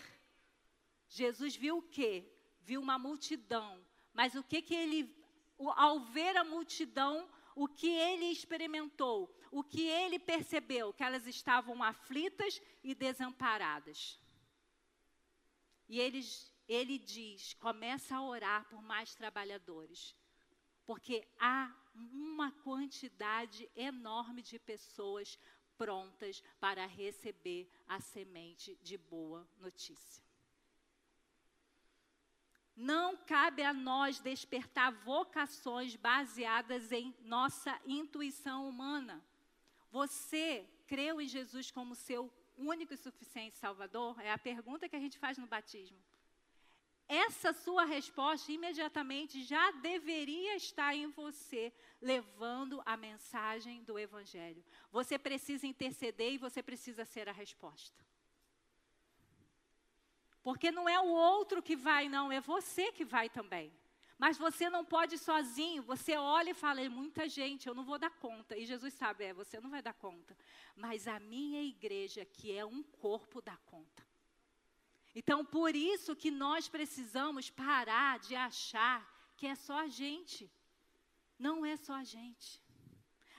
Jesus 1.11 1.54
viu 1.56 1.76
o 1.76 1.82
quê? 1.82 2.24
Viu 2.62 2.80
uma 2.80 2.98
multidão. 2.98 3.84
Mas 4.14 4.34
o 4.34 4.42
que 4.42 4.62
que 4.62 4.74
ele, 4.74 5.14
ao 5.58 6.00
ver 6.00 6.34
a 6.38 6.42
multidão, 6.42 7.28
o 7.54 7.68
que 7.68 7.90
ele 7.90 8.32
experimentou? 8.32 9.30
O 9.50 9.62
que 9.62 9.82
ele 9.82 10.18
percebeu? 10.18 10.94
Que 10.94 11.04
elas 11.04 11.26
estavam 11.26 11.82
aflitas 11.82 12.62
e 12.82 12.94
desamparadas. 12.94 14.18
E 15.87 16.00
eles, 16.00 16.50
ele 16.68 16.98
diz: 16.98 17.54
começa 17.54 18.16
a 18.16 18.22
orar 18.22 18.64
por 18.68 18.83
mais 18.83 19.14
trabalhadores, 19.14 20.14
porque 20.85 21.26
há 21.40 21.74
uma 21.94 22.52
quantidade 22.52 23.68
enorme 23.74 24.42
de 24.42 24.59
pessoas 24.59 25.38
prontas 25.76 26.42
para 26.61 26.87
receber 26.87 27.70
a 27.87 28.00
semente 28.00 28.76
de 28.83 28.98
boa 28.98 29.48
notícia. 29.59 30.22
Não 32.76 33.16
cabe 33.16 33.62
a 33.64 33.72
nós 33.72 34.20
despertar 34.20 34.92
vocações 35.02 35.96
baseadas 35.96 36.92
em 36.92 37.12
nossa 37.22 37.81
intuição 37.85 38.68
humana. 38.68 39.24
Você 39.90 40.68
creu 40.87 41.20
em 41.20 41.26
Jesus 41.26 41.72
como 41.72 41.96
seu 41.96 42.33
único 42.57 42.94
e 42.94 42.96
suficiente 42.96 43.57
Salvador? 43.57 44.20
É 44.20 44.31
a 44.33 44.38
pergunta 44.38 44.88
que 44.88 44.94
a 44.94 45.00
gente 45.00 45.18
faz 45.18 45.38
no 45.38 45.46
batismo. 45.46 45.98
Essa 47.09 47.55
sua 47.55 47.87
resposta 47.87 48.53
imediatamente 48.53 49.42
já 49.42 49.71
deveria 49.71 50.57
estar 50.57 50.94
em 50.94 51.07
você, 51.07 51.73
levando 52.03 52.83
a 52.85 52.99
mensagem 52.99 53.83
do 53.83 53.99
Evangelho. 53.99 54.62
Você 54.92 55.18
precisa 55.18 55.66
interceder 55.66 56.35
e 56.35 56.38
você 56.38 56.62
precisa 56.62 57.07
ser 57.07 57.27
a 57.27 57.33
resposta. 57.33 58.05
Porque 60.42 60.71
não 60.71 60.87
é 60.87 61.01
o 61.01 61.09
outro 61.09 61.62
que 61.62 61.75
vai, 61.75 62.11
não, 62.11 62.31
é 62.31 62.42
você 62.42 62.92
que 62.92 63.07
vai 63.07 63.31
também. 63.31 63.73
Mas 64.18 64.37
você 64.37 64.68
não 64.68 64.85
pode 64.85 65.16
sozinho. 65.16 65.83
Você 65.85 66.16
olha 66.16 66.51
e 66.51 66.55
fala, 66.55 66.81
é 66.81 66.88
muita 66.88 67.29
gente, 67.29 67.68
eu 67.68 67.75
não 67.75 67.85
vou 67.85 67.99
dar 67.99 68.11
conta. 68.11 68.57
E 68.57 68.66
Jesus 68.66 68.92
sabe, 68.94 69.25
é, 69.25 69.33
você 69.33 69.61
não 69.61 69.71
vai 69.71 69.81
dar 69.81 69.94
conta. 69.94 70.37
Mas 70.75 71.07
a 71.07 71.21
minha 71.21 71.62
igreja, 71.62 72.25
que 72.25 72.53
é 72.53 72.66
um 72.66 72.83
corpo, 72.83 73.40
dá 73.40 73.57
conta. 73.59 74.08
Então, 75.14 75.44
por 75.44 75.75
isso 75.75 76.14
que 76.14 76.31
nós 76.31 76.68
precisamos 76.68 77.51
parar 77.51 78.18
de 78.18 78.35
achar 78.35 79.07
que 79.37 79.47
é 79.47 79.55
só 79.55 79.81
a 79.81 79.88
gente. 79.88 80.51
Não 81.38 81.64
é 81.64 81.77
só 81.77 81.94
a 81.94 82.05
gente. 82.05 82.61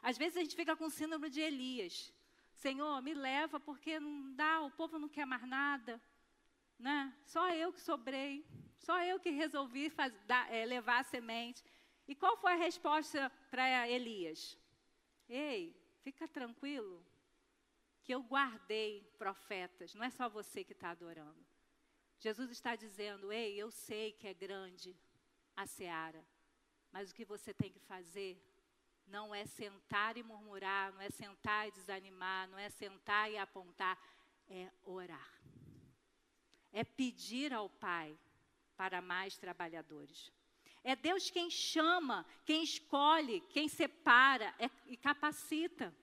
Às 0.01 0.17
vezes 0.17 0.37
a 0.37 0.41
gente 0.41 0.55
fica 0.55 0.75
com 0.75 0.89
síndrome 0.89 1.29
de 1.29 1.41
Elias. 1.41 2.13
Senhor, 2.53 3.01
me 3.01 3.13
leva 3.13 3.59
porque 3.59 3.99
não 3.99 4.33
dá, 4.33 4.61
o 4.61 4.71
povo 4.71 4.97
não 4.97 5.09
quer 5.09 5.25
mais 5.25 5.45
nada. 5.47 6.01
Né? 6.77 7.13
Só 7.25 7.49
eu 7.53 7.71
que 7.71 7.81
sobrei. 7.81 8.45
Só 8.77 9.01
eu 9.03 9.19
que 9.19 9.29
resolvi 9.29 9.89
faz, 9.89 10.13
é, 10.49 10.65
levar 10.65 10.99
a 10.99 11.03
semente. 11.03 11.63
E 12.07 12.15
qual 12.15 12.37
foi 12.37 12.53
a 12.53 12.55
resposta 12.55 13.29
para 13.51 13.87
Elias? 13.87 14.57
Ei, 15.27 15.75
fica 16.01 16.27
tranquilo, 16.27 17.05
que 18.03 18.11
eu 18.11 18.23
guardei 18.23 19.03
profetas, 19.17 19.93
não 19.93 20.03
é 20.03 20.09
só 20.09 20.27
você 20.27 20.63
que 20.63 20.73
está 20.73 20.89
adorando. 20.89 21.45
Jesus 22.19 22.51
está 22.51 22.75
dizendo: 22.75 23.31
Ei, 23.31 23.55
eu 23.55 23.71
sei 23.71 24.11
que 24.11 24.27
é 24.27 24.33
grande 24.33 24.95
a 25.55 25.65
seara, 25.65 26.23
mas 26.91 27.09
o 27.09 27.15
que 27.15 27.25
você 27.25 27.53
tem 27.53 27.71
que 27.71 27.79
fazer 27.79 28.37
não 29.07 29.33
é 29.33 29.45
sentar 29.45 30.17
e 30.17 30.23
murmurar, 30.23 30.93
não 30.93 31.01
é 31.01 31.09
sentar 31.09 31.67
e 31.67 31.71
desanimar, 31.71 32.47
não 32.49 32.59
é 32.59 32.69
sentar 32.69 33.31
e 33.31 33.37
apontar, 33.37 33.97
é 34.47 34.69
orar. 34.83 35.33
É 36.71 36.83
pedir 36.83 37.53
ao 37.53 37.69
Pai 37.69 38.17
para 38.75 39.01
mais 39.01 39.37
trabalhadores. 39.37 40.31
É 40.83 40.95
Deus 40.95 41.29
quem 41.29 41.49
chama, 41.49 42.25
quem 42.45 42.63
escolhe, 42.63 43.41
quem 43.49 43.67
separa 43.67 44.53
é, 44.59 44.69
e 44.85 44.95
capacita. 44.95 45.93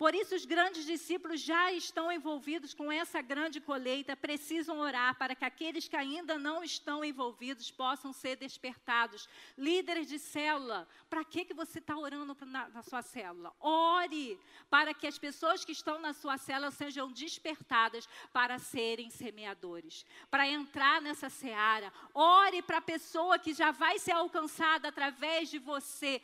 Por 0.00 0.14
isso, 0.14 0.34
os 0.34 0.46
grandes 0.46 0.86
discípulos 0.86 1.42
já 1.42 1.70
estão 1.72 2.10
envolvidos 2.10 2.72
com 2.72 2.90
essa 2.90 3.20
grande 3.20 3.60
colheita, 3.60 4.16
precisam 4.16 4.78
orar 4.78 5.14
para 5.16 5.34
que 5.34 5.44
aqueles 5.44 5.88
que 5.88 5.94
ainda 5.94 6.38
não 6.38 6.64
estão 6.64 7.04
envolvidos 7.04 7.70
possam 7.70 8.10
ser 8.10 8.36
despertados. 8.36 9.28
Líderes 9.58 10.06
de 10.06 10.18
célula, 10.18 10.88
para 11.10 11.22
que, 11.22 11.44
que 11.44 11.52
você 11.52 11.80
está 11.80 11.98
orando 11.98 12.34
na, 12.46 12.70
na 12.70 12.82
sua 12.82 13.02
célula? 13.02 13.52
Ore 13.60 14.40
para 14.70 14.94
que 14.94 15.06
as 15.06 15.18
pessoas 15.18 15.66
que 15.66 15.72
estão 15.72 15.98
na 15.98 16.14
sua 16.14 16.38
célula 16.38 16.70
sejam 16.70 17.12
despertadas 17.12 18.08
para 18.32 18.58
serem 18.58 19.10
semeadores, 19.10 20.06
para 20.30 20.48
entrar 20.48 21.02
nessa 21.02 21.28
seara. 21.28 21.92
Ore 22.14 22.62
para 22.62 22.78
a 22.78 22.80
pessoa 22.80 23.38
que 23.38 23.52
já 23.52 23.70
vai 23.70 23.98
ser 23.98 24.12
alcançada 24.12 24.88
através 24.88 25.50
de 25.50 25.58
você, 25.58 26.22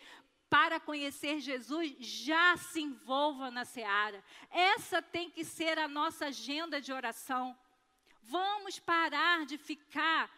para 0.49 0.79
conhecer 0.79 1.41
Jesus, 1.41 1.95
já 1.99 2.57
se 2.57 2.81
envolva 2.81 3.51
na 3.51 3.65
seara. 3.65 4.23
Essa 4.51 5.03
tem 5.03 5.31
que 5.31 5.45
ser 5.45 5.79
a 5.79 5.89
nossa 5.89 6.27
agenda 6.27 6.81
de 6.81 6.93
oração. 6.93 7.57
Vamos 8.23 8.79
parar 8.79 9.45
de 9.45 9.59
ficar 9.59 10.31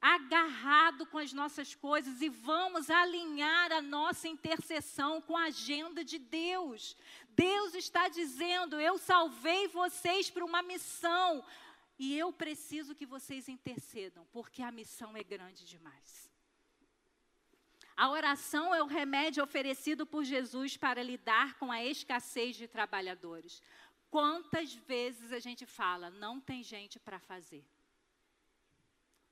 agarrado 0.00 1.04
com 1.06 1.18
as 1.18 1.32
nossas 1.32 1.74
coisas 1.74 2.22
e 2.22 2.28
vamos 2.28 2.88
alinhar 2.88 3.70
a 3.72 3.82
nossa 3.82 4.26
intercessão 4.26 5.20
com 5.20 5.36
a 5.36 5.44
agenda 5.44 6.02
de 6.02 6.18
Deus. 6.18 6.96
Deus 7.30 7.74
está 7.74 8.08
dizendo: 8.08 8.80
Eu 8.80 8.96
salvei 8.96 9.68
vocês 9.68 10.30
para 10.30 10.44
uma 10.44 10.62
missão 10.62 11.44
e 11.98 12.16
eu 12.16 12.32
preciso 12.32 12.94
que 12.94 13.04
vocês 13.04 13.48
intercedam, 13.48 14.26
porque 14.32 14.62
a 14.62 14.72
missão 14.72 15.14
é 15.16 15.22
grande 15.22 15.66
demais. 15.66 16.29
A 18.02 18.08
oração 18.08 18.74
é 18.74 18.82
o 18.82 18.86
remédio 18.86 19.44
oferecido 19.44 20.06
por 20.06 20.24
Jesus 20.24 20.74
para 20.74 21.02
lidar 21.02 21.58
com 21.58 21.70
a 21.70 21.84
escassez 21.84 22.56
de 22.56 22.66
trabalhadores. 22.66 23.62
Quantas 24.10 24.72
vezes 24.92 25.34
a 25.34 25.38
gente 25.38 25.66
fala, 25.66 26.08
não 26.08 26.40
tem 26.40 26.62
gente 26.62 26.98
para 26.98 27.20
fazer? 27.20 27.62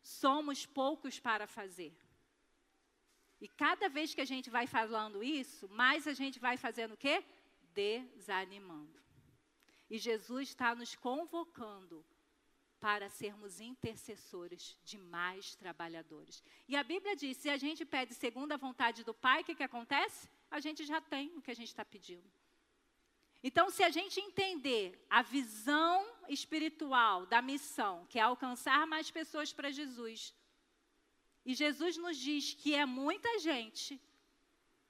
Somos 0.03 0.67
poucos 0.67 1.19
para 1.19 1.47
fazer. 1.47 1.97
E 3.41 3.49
cada 3.49 3.89
vez 3.89 4.13
que 4.15 4.21
a 4.21 4.27
gente 4.27 4.51
vai 4.51 4.67
falando 4.67 5.25
isso, 5.25 5.67
mais 5.71 6.07
a 6.07 6.13
gente 6.13 6.39
vai 6.39 6.59
fazendo 6.59 6.93
o 6.93 7.03
quê? 7.05 7.25
Desanimando. 7.73 9.01
E 9.89 9.97
Jesus 9.97 10.51
está 10.51 10.75
nos 10.75 10.95
convocando 10.95 12.05
para 12.81 13.09
sermos 13.09 13.61
intercessores 13.61 14.77
de 14.85 14.99
mais 14.99 15.55
trabalhadores. 15.55 16.43
E 16.69 16.77
a 16.77 16.83
Bíblia 16.83 17.17
diz: 17.17 17.37
se 17.37 17.51
a 17.51 17.57
gente 17.57 17.85
pede 17.85 18.15
segundo 18.15 18.53
a 18.53 18.57
vontade 18.57 19.05
do 19.05 19.15
Pai, 19.15 19.43
o 19.43 19.45
que, 19.45 19.55
que 19.55 19.63
acontece? 19.63 20.29
A 20.51 20.61
gente 20.61 20.85
já 20.85 21.01
tem 21.01 21.37
o 21.37 21.43
que 21.43 21.51
a 21.51 21.55
gente 21.55 21.69
está 21.69 21.85
pedindo. 21.85 22.31
Então, 23.43 23.71
se 23.71 23.83
a 23.85 23.91
gente 23.91 24.21
entender 24.21 25.05
a 25.09 25.23
visão 25.23 26.05
espiritual 26.29 27.25
da 27.27 27.41
missão, 27.41 28.05
que 28.07 28.19
é 28.19 28.23
alcançar 28.23 28.87
mais 28.87 29.11
pessoas 29.11 29.53
para 29.53 29.71
Jesus, 29.71 30.35
e 31.45 31.55
Jesus 31.55 31.97
nos 31.97 32.17
diz 32.17 32.55
que 32.55 32.75
é 32.75 32.85
muita 32.85 33.39
gente, 33.39 34.01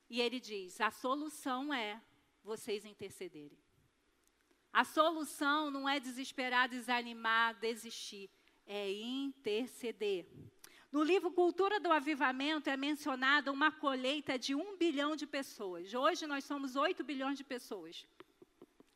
e 0.09 0.21
ele 0.21 0.41
diz: 0.41 0.81
a 0.81 0.91
solução 0.91 1.73
é 1.73 2.01
vocês 2.43 2.85
intercederem. 2.85 3.59
A 4.73 4.85
solução 4.85 5.71
não 5.71 5.89
é 5.89 5.99
desesperar, 5.99 6.69
desanimar, 6.69 7.55
desistir, 7.59 8.31
é 8.67 8.91
interceder. 8.93 10.27
No 10.91 11.03
livro 11.03 11.31
Cultura 11.31 11.79
do 11.79 11.93
Avivamento 11.93 12.71
é 12.71 12.77
mencionada 12.77 13.53
uma 13.53 13.71
colheita 13.71 14.39
de 14.39 14.55
um 14.55 14.77
bilhão 14.77 15.15
de 15.17 15.27
pessoas. 15.27 15.93
Hoje 15.93 16.27
nós 16.27 16.45
somos 16.45 16.77
8 16.77 17.05
bilhões 17.05 17.37
de 17.37 17.45
pessoas, 17.45 18.07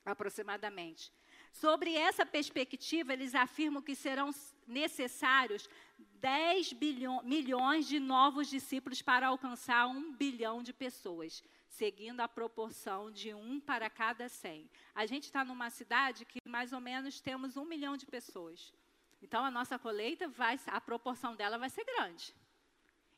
aproximadamente. 0.04 1.12
Sobre 1.52 1.94
essa 1.94 2.24
perspectiva, 2.24 3.12
eles 3.12 3.34
afirmam 3.34 3.82
que 3.82 3.94
serão 3.94 4.30
necessários 4.66 5.68
10 6.14 6.72
bilhões, 6.72 7.24
milhões 7.24 7.86
de 7.86 8.00
novos 8.00 8.48
discípulos 8.48 9.02
para 9.02 9.26
alcançar 9.26 9.86
um 9.86 10.12
bilhão 10.12 10.62
de 10.62 10.72
pessoas 10.72 11.42
seguindo 11.72 12.20
a 12.20 12.28
proporção 12.28 13.10
de 13.10 13.32
um 13.32 13.58
para 13.58 13.88
cada 13.88 14.28
cem. 14.28 14.70
A 14.94 15.06
gente 15.06 15.24
está 15.24 15.42
numa 15.44 15.70
cidade 15.70 16.26
que 16.26 16.38
mais 16.46 16.72
ou 16.72 16.80
menos 16.80 17.20
temos 17.20 17.56
um 17.56 17.64
milhão 17.64 17.96
de 17.96 18.04
pessoas. 18.04 18.72
Então 19.22 19.44
a 19.44 19.50
nossa 19.50 19.78
colheita 19.78 20.28
vai, 20.28 20.60
a 20.66 20.80
proporção 20.80 21.34
dela 21.34 21.56
vai 21.56 21.70
ser 21.70 21.84
grande. 21.84 22.34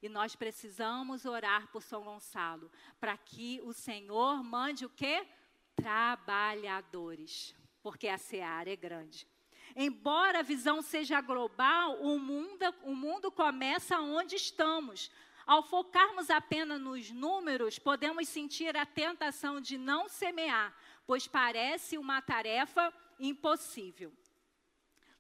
E 0.01 0.09
nós 0.09 0.37
precisamos 0.37 1.25
orar 1.25 1.67
por 1.73 1.83
São 1.83 2.05
Gonçalo, 2.05 2.71
para 3.01 3.17
que 3.17 3.61
o 3.65 3.73
Senhor 3.73 4.45
mande 4.45 4.85
o 4.85 4.91
quê? 4.91 5.27
Trabalhadores, 5.75 7.55
porque 7.83 8.07
a 8.07 8.19
seara 8.19 8.71
é 8.71 8.77
grande. 8.77 9.27
Embora 9.75 10.41
a 10.41 10.43
visão 10.43 10.81
seja 10.81 11.21
global, 11.21 12.01
o 12.01 12.19
mundo, 12.21 12.65
o 12.85 12.95
mundo 12.95 13.33
começa 13.33 13.99
onde 13.99 14.37
estamos, 14.37 15.11
ao 15.47 15.63
focarmos 15.63 16.31
apenas 16.31 16.81
nos 16.81 17.11
números, 17.11 17.79
podemos 17.79 18.29
sentir 18.29 18.77
a 18.77 18.87
tentação 18.87 19.61
de 19.61 19.77
não 19.77 20.09
semear, 20.09 20.75
pois 21.07 21.27
parece 21.27 21.99
uma 21.99 22.23
tarefa 22.23 22.93
impossível. 23.19 24.13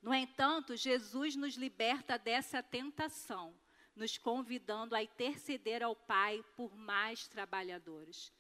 No 0.00 0.14
entanto, 0.14 0.76
Jesus 0.76 1.36
nos 1.36 1.54
liberta 1.54 2.18
dessa 2.18 2.62
tentação, 2.62 3.54
nos 3.96 4.18
convidando 4.18 4.94
a 4.94 5.02
interceder 5.02 5.82
ao 5.82 5.94
Pai 5.94 6.44
por 6.56 6.76
mais 6.76 7.26
trabalhadores. 7.26 8.32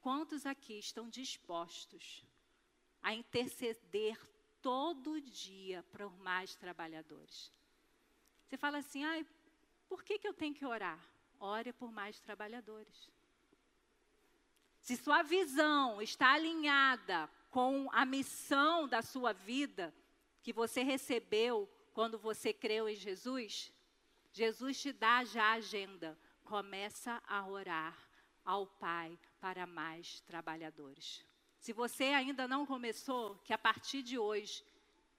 Quantos 0.00 0.44
aqui 0.44 0.78
estão 0.78 1.08
dispostos 1.08 2.24
a 3.02 3.14
interceder 3.14 4.18
todo 4.60 5.20
dia 5.20 5.82
por 5.90 6.16
mais 6.18 6.54
trabalhadores? 6.54 7.50
Você 8.46 8.56
fala 8.56 8.78
assim, 8.78 9.02
ai, 9.02 9.26
por 9.88 10.02
que, 10.02 10.18
que 10.18 10.26
eu 10.26 10.34
tenho 10.34 10.54
que 10.54 10.64
orar? 10.64 11.00
Ore 11.38 11.72
por 11.72 11.92
mais 11.92 12.20
trabalhadores. 12.20 13.10
Se 14.80 14.96
sua 14.96 15.22
visão 15.22 16.00
está 16.02 16.32
alinhada 16.32 17.28
com 17.50 17.88
a 17.92 18.04
missão 18.04 18.86
da 18.86 19.00
sua 19.00 19.32
vida, 19.32 19.94
que 20.42 20.52
você 20.52 20.82
recebeu 20.82 21.68
quando 21.92 22.18
você 22.18 22.52
creu 22.52 22.88
em 22.88 22.94
Jesus, 22.94 23.72
Jesus 24.32 24.80
te 24.80 24.92
dá 24.92 25.24
já 25.24 25.44
a 25.44 25.52
agenda. 25.54 26.18
Começa 26.44 27.22
a 27.26 27.46
orar 27.46 27.96
ao 28.44 28.66
Pai 28.66 29.18
para 29.40 29.66
mais 29.66 30.20
trabalhadores. 30.20 31.24
Se 31.58 31.72
você 31.72 32.04
ainda 32.04 32.46
não 32.46 32.66
começou, 32.66 33.36
que 33.36 33.52
a 33.54 33.58
partir 33.58 34.02
de 34.02 34.18
hoje 34.18 34.62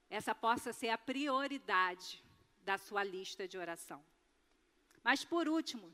essa 0.10 0.36
possa 0.36 0.72
ser 0.72 0.90
a 0.90 0.98
prioridade 0.98 2.24
da 2.64 2.78
sua 2.78 3.04
lista 3.04 3.48
de 3.48 3.58
oração. 3.58 4.04
Mas 5.08 5.24
por 5.24 5.48
último, 5.48 5.88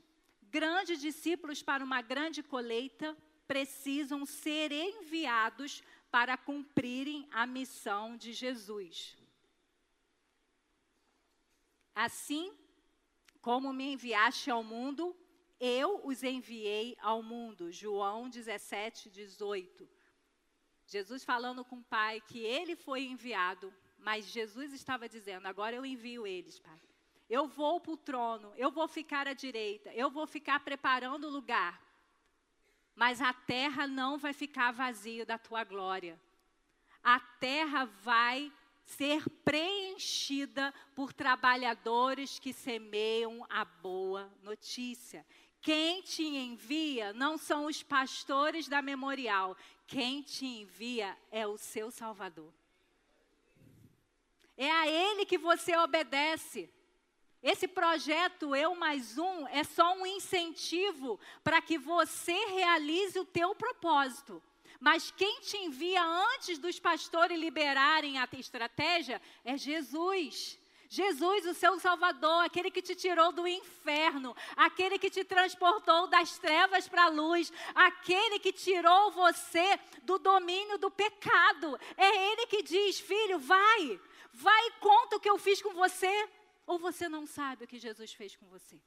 grandes 0.44 0.98
discípulos 0.98 1.62
para 1.62 1.84
uma 1.84 2.00
grande 2.00 2.42
colheita 2.42 3.14
precisam 3.46 4.24
ser 4.24 4.72
enviados 4.72 5.82
para 6.10 6.34
cumprirem 6.38 7.28
a 7.30 7.46
missão 7.46 8.16
de 8.16 8.32
Jesus. 8.32 9.14
Assim 11.94 12.56
como 13.42 13.70
me 13.70 13.92
enviaste 13.92 14.50
ao 14.50 14.64
mundo, 14.64 15.14
eu 15.60 16.00
os 16.06 16.22
enviei 16.22 16.96
ao 16.98 17.22
mundo. 17.22 17.70
João 17.70 18.30
17, 18.30 19.10
18. 19.10 19.86
Jesus 20.86 21.22
falando 21.22 21.62
com 21.66 21.76
o 21.76 21.84
Pai 21.84 22.22
que 22.22 22.38
ele 22.38 22.74
foi 22.74 23.02
enviado, 23.02 23.70
mas 23.98 24.24
Jesus 24.24 24.72
estava 24.72 25.06
dizendo: 25.06 25.46
agora 25.46 25.76
eu 25.76 25.84
envio 25.84 26.26
eles, 26.26 26.58
Pai. 26.58 26.80
Eu 27.28 27.46
vou 27.46 27.80
para 27.80 27.92
o 27.92 27.96
trono, 27.96 28.52
eu 28.56 28.70
vou 28.70 28.86
ficar 28.86 29.26
à 29.26 29.32
direita, 29.32 29.92
eu 29.94 30.10
vou 30.10 30.26
ficar 30.26 30.60
preparando 30.60 31.26
o 31.26 31.30
lugar. 31.30 31.80
Mas 32.94 33.20
a 33.20 33.32
terra 33.32 33.86
não 33.86 34.18
vai 34.18 34.32
ficar 34.32 34.70
vazia 34.70 35.24
da 35.24 35.38
tua 35.38 35.64
glória. 35.64 36.20
A 37.02 37.18
terra 37.18 37.86
vai 38.02 38.52
ser 38.84 39.28
preenchida 39.44 40.72
por 40.94 41.12
trabalhadores 41.12 42.38
que 42.38 42.52
semeiam 42.52 43.46
a 43.48 43.64
boa 43.64 44.30
notícia. 44.42 45.24
Quem 45.60 46.02
te 46.02 46.24
envia 46.24 47.12
não 47.12 47.38
são 47.38 47.66
os 47.66 47.82
pastores 47.82 48.68
da 48.68 48.82
memorial, 48.82 49.56
quem 49.86 50.22
te 50.22 50.44
envia 50.44 51.16
é 51.30 51.46
o 51.46 51.56
seu 51.56 51.90
Salvador. 51.90 52.52
É 54.56 54.70
a 54.70 54.88
Ele 54.88 55.24
que 55.24 55.38
você 55.38 55.76
obedece. 55.76 56.68
Esse 57.42 57.66
projeto 57.66 58.54
Eu 58.54 58.76
Mais 58.76 59.18
Um 59.18 59.48
é 59.48 59.64
só 59.64 59.94
um 59.94 60.06
incentivo 60.06 61.18
para 61.42 61.60
que 61.60 61.76
você 61.76 62.32
realize 62.46 63.18
o 63.18 63.24
teu 63.24 63.52
propósito. 63.54 64.40
Mas 64.78 65.10
quem 65.10 65.40
te 65.40 65.56
envia 65.56 66.02
antes 66.04 66.58
dos 66.58 66.78
pastores 66.78 67.38
liberarem 67.38 68.18
a 68.18 68.28
estratégia 68.38 69.20
é 69.44 69.56
Jesus. 69.56 70.58
Jesus, 70.88 71.46
o 71.46 71.54
seu 71.54 71.80
Salvador, 71.80 72.44
aquele 72.44 72.70
que 72.70 72.82
te 72.82 72.94
tirou 72.94 73.32
do 73.32 73.48
inferno, 73.48 74.36
aquele 74.54 74.98
que 74.98 75.08
te 75.08 75.24
transportou 75.24 76.06
das 76.06 76.36
trevas 76.36 76.86
para 76.86 77.04
a 77.04 77.08
luz, 77.08 77.50
aquele 77.74 78.38
que 78.38 78.52
tirou 78.52 79.10
você 79.10 79.80
do 80.02 80.18
domínio 80.18 80.76
do 80.78 80.90
pecado. 80.90 81.80
É 81.96 82.30
Ele 82.30 82.46
que 82.46 82.62
diz: 82.62 83.00
Filho, 83.00 83.38
vai, 83.38 83.98
vai 84.34 84.66
e 84.66 84.72
conta 84.72 85.16
o 85.16 85.20
que 85.20 85.30
eu 85.30 85.38
fiz 85.38 85.62
com 85.62 85.72
você. 85.72 86.28
Ou 86.66 86.78
você 86.78 87.08
não 87.08 87.26
sabe 87.26 87.64
o 87.64 87.68
que 87.68 87.78
Jesus 87.78 88.12
fez 88.12 88.36
com 88.36 88.46
você? 88.46 88.80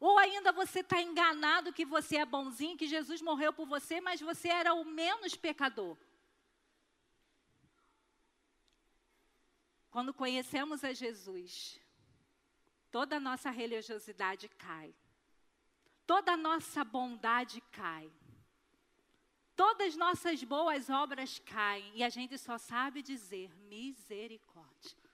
Ou 0.00 0.16
ainda 0.18 0.52
você 0.52 0.80
está 0.80 1.00
enganado 1.00 1.72
que 1.72 1.84
você 1.84 2.18
é 2.18 2.24
bonzinho, 2.24 2.76
que 2.76 2.86
Jesus 2.86 3.20
morreu 3.20 3.52
por 3.52 3.66
você, 3.66 4.00
mas 4.00 4.20
você 4.20 4.48
era 4.48 4.72
o 4.72 4.84
menos 4.84 5.34
pecador. 5.34 5.96
Quando 9.90 10.14
conhecemos 10.14 10.84
a 10.84 10.92
Jesus, 10.92 11.80
toda 12.90 13.16
a 13.16 13.20
nossa 13.20 13.50
religiosidade 13.50 14.48
cai, 14.48 14.94
toda 16.06 16.32
a 16.32 16.36
nossa 16.36 16.84
bondade 16.84 17.60
cai, 17.72 18.08
todas 19.56 19.88
as 19.88 19.96
nossas 19.96 20.44
boas 20.44 20.88
obras 20.88 21.40
caem 21.40 21.90
e 21.96 22.04
a 22.04 22.08
gente 22.08 22.38
só 22.38 22.56
sabe 22.58 23.02
dizer 23.02 23.52
misericórdia. 23.56 25.07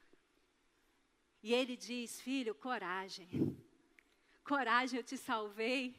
E 1.44 1.52
ele 1.52 1.76
diz: 1.76 2.22
Filho, 2.22 2.54
coragem, 2.54 3.28
coragem, 4.42 4.98
eu 4.98 5.04
te 5.04 5.18
salvei, 5.18 5.94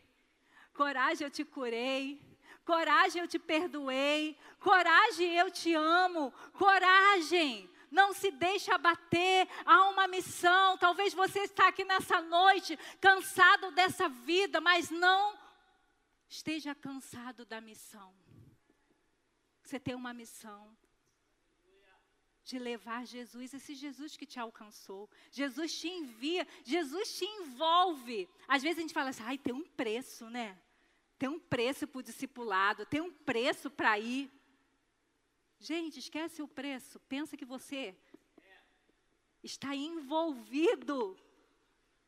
coragem, 0.73 1.23
eu 1.23 1.29
te 1.29 1.45
curei, 1.45 2.19
coragem, 2.65 3.21
eu 3.21 3.27
te 3.27 3.37
perdoei, 3.37 4.35
coragem, 4.59 5.35
eu 5.35 5.51
te 5.51 5.71
amo, 5.75 6.33
coragem. 6.53 7.69
Não 7.91 8.11
se 8.11 8.31
deixe 8.31 8.71
abater, 8.71 9.47
há 9.63 9.87
uma 9.87 10.07
missão. 10.07 10.79
Talvez 10.79 11.13
você 11.13 11.41
está 11.41 11.67
aqui 11.67 11.85
nessa 11.85 12.19
noite 12.23 12.75
cansado 12.99 13.69
dessa 13.69 14.09
vida, 14.09 14.59
mas 14.59 14.89
não 14.89 15.37
esteja 16.27 16.73
cansado 16.73 17.45
da 17.45 17.61
missão. 17.61 18.11
Você 19.61 19.79
tem 19.79 19.93
uma 19.93 20.11
missão 20.11 20.75
de 22.45 22.59
levar 22.59 23.05
Jesus, 23.05 23.55
esse 23.55 23.73
Jesus 23.73 24.15
que 24.15 24.25
te 24.25 24.39
alcançou. 24.39 25.09
Jesus 25.31 25.77
te 25.79 25.87
envia, 25.87 26.47
Jesus 26.63 27.17
te 27.17 27.25
envolve. 27.25 28.29
Às 28.47 28.61
vezes 28.61 28.77
a 28.77 28.81
gente 28.81 28.93
fala 28.93 29.09
assim, 29.09 29.23
ai, 29.23 29.37
tem 29.37 29.53
um 29.53 29.65
preço, 29.65 30.29
né? 30.29 30.55
Tem 31.17 31.27
um 31.27 31.39
preço 31.39 31.87
para 31.87 31.99
o 31.99 32.03
discipulado, 32.03 32.85
tem 32.85 33.01
um 33.01 33.11
preço 33.11 33.71
para 33.71 33.97
ir. 33.97 34.31
Gente, 35.59 35.97
esquece 35.97 36.43
o 36.43 36.47
preço. 36.47 36.99
Pensa 37.09 37.35
que 37.35 37.45
você 37.45 37.95
está 39.41 39.75
envolvido 39.75 41.17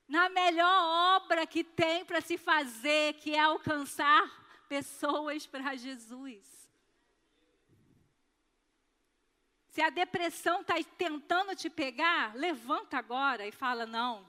na 0.08 0.30
melhor 0.30 1.18
obra 1.18 1.48
que 1.48 1.64
tem 1.64 2.06
para 2.06 2.22
se 2.22 2.38
fazer, 2.38 3.16
que 3.16 3.34
é 3.34 3.40
alcançar 3.40 4.64
pessoas 4.70 5.48
para 5.48 5.76
Jesus. 5.76 6.67
Se 9.78 9.82
a 9.84 9.92
depressão 9.92 10.62
está 10.62 10.74
tentando 10.98 11.56
te 11.56 11.70
pegar, 11.70 12.36
levanta 12.36 12.98
agora 12.98 13.46
e 13.46 13.52
fala: 13.52 13.86
não, 13.86 14.28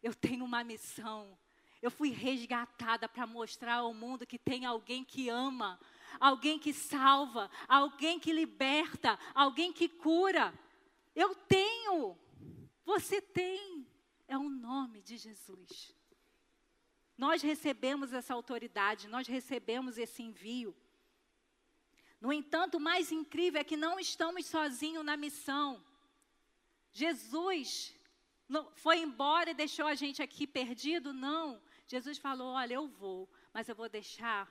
eu 0.00 0.14
tenho 0.14 0.44
uma 0.44 0.62
missão. 0.62 1.36
Eu 1.82 1.90
fui 1.90 2.10
resgatada 2.10 3.08
para 3.08 3.26
mostrar 3.26 3.78
ao 3.78 3.92
mundo 3.92 4.24
que 4.24 4.38
tem 4.38 4.64
alguém 4.64 5.02
que 5.02 5.28
ama, 5.28 5.80
alguém 6.20 6.56
que 6.56 6.72
salva, 6.72 7.50
alguém 7.66 8.20
que 8.20 8.32
liberta, 8.32 9.18
alguém 9.34 9.72
que 9.72 9.88
cura. 9.88 10.54
Eu 11.16 11.34
tenho, 11.34 12.16
você 12.84 13.20
tem, 13.20 13.84
é 14.28 14.38
o 14.38 14.48
nome 14.48 15.02
de 15.02 15.16
Jesus. 15.16 15.92
Nós 17.18 17.42
recebemos 17.42 18.12
essa 18.12 18.34
autoridade, 18.34 19.08
nós 19.08 19.26
recebemos 19.26 19.98
esse 19.98 20.22
envio. 20.22 20.76
No 22.24 22.32
entanto, 22.32 22.78
o 22.78 22.80
mais 22.80 23.12
incrível 23.12 23.60
é 23.60 23.64
que 23.70 23.76
não 23.76 24.00
estamos 24.00 24.46
sozinhos 24.46 25.04
na 25.04 25.14
missão. 25.14 25.84
Jesus 26.90 27.94
foi 28.76 29.00
embora 29.00 29.50
e 29.50 29.60
deixou 29.62 29.86
a 29.86 29.94
gente 29.94 30.22
aqui 30.22 30.46
perdido? 30.46 31.12
Não. 31.12 31.60
Jesus 31.86 32.16
falou: 32.16 32.54
Olha, 32.54 32.76
eu 32.80 32.88
vou, 32.88 33.28
mas 33.52 33.68
eu 33.68 33.74
vou 33.74 33.90
deixar 33.90 34.50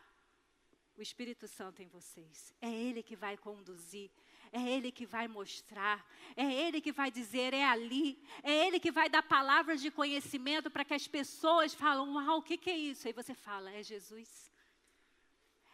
o 0.96 1.02
Espírito 1.02 1.48
Santo 1.48 1.82
em 1.82 1.88
vocês. 1.88 2.54
É 2.62 2.72
Ele 2.72 3.02
que 3.02 3.16
vai 3.16 3.36
conduzir, 3.38 4.12
é 4.52 4.62
Ele 4.62 4.92
que 4.92 5.08
vai 5.08 5.28
mostrar, 5.28 6.08
é 6.36 6.46
Ele 6.54 6.80
que 6.80 6.92
vai 6.92 7.10
dizer, 7.10 7.56
é 7.56 7.64
ali, 7.64 8.24
é 8.44 8.68
Ele 8.68 8.80
que 8.80 8.92
vai 8.92 9.10
dar 9.10 9.24
palavras 9.24 9.82
de 9.82 9.90
conhecimento 9.90 10.70
para 10.70 10.86
que 10.86 10.94
as 10.94 11.08
pessoas 11.08 11.74
falam, 11.74 12.14
uau, 12.14 12.38
o 12.38 12.44
que, 12.44 12.56
que 12.56 12.70
é 12.70 12.78
isso? 12.78 13.08
Aí 13.08 13.14
você 13.14 13.34
fala, 13.34 13.72
é 13.72 13.82
Jesus. 13.82 14.53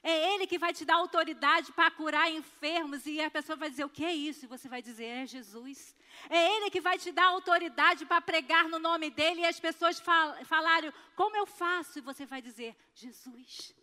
É 0.01 0.33
Ele 0.33 0.47
que 0.47 0.57
vai 0.57 0.73
te 0.73 0.85
dar 0.85 0.95
autoridade 0.95 1.71
para 1.73 1.91
curar 1.91 2.31
enfermos 2.31 3.05
e 3.05 3.21
a 3.21 3.29
pessoa 3.29 3.55
vai 3.55 3.69
dizer, 3.69 3.85
o 3.85 3.89
que 3.89 4.05
é 4.05 4.13
isso? 4.13 4.45
E 4.45 4.47
você 4.47 4.69
vai 4.69 4.81
dizer, 4.81 5.05
é 5.05 5.25
Jesus. 5.25 5.95
É 6.29 6.55
Ele 6.55 6.69
que 6.69 6.81
vai 6.81 6.97
te 6.97 7.12
dar 7.12 7.25
autoridade 7.25 8.05
para 8.05 8.21
pregar 8.21 8.69
no 8.69 8.79
nome 8.79 9.09
dEle 9.09 9.41
e 9.41 9.45
as 9.45 9.59
pessoas 9.59 9.99
fal 9.99 10.35
falarem, 10.45 10.91
como 11.15 11.35
eu 11.35 11.45
faço? 11.45 11.99
E 11.99 12.01
você 12.01 12.25
vai 12.25 12.41
dizer, 12.41 12.75
Jesus 12.93 13.73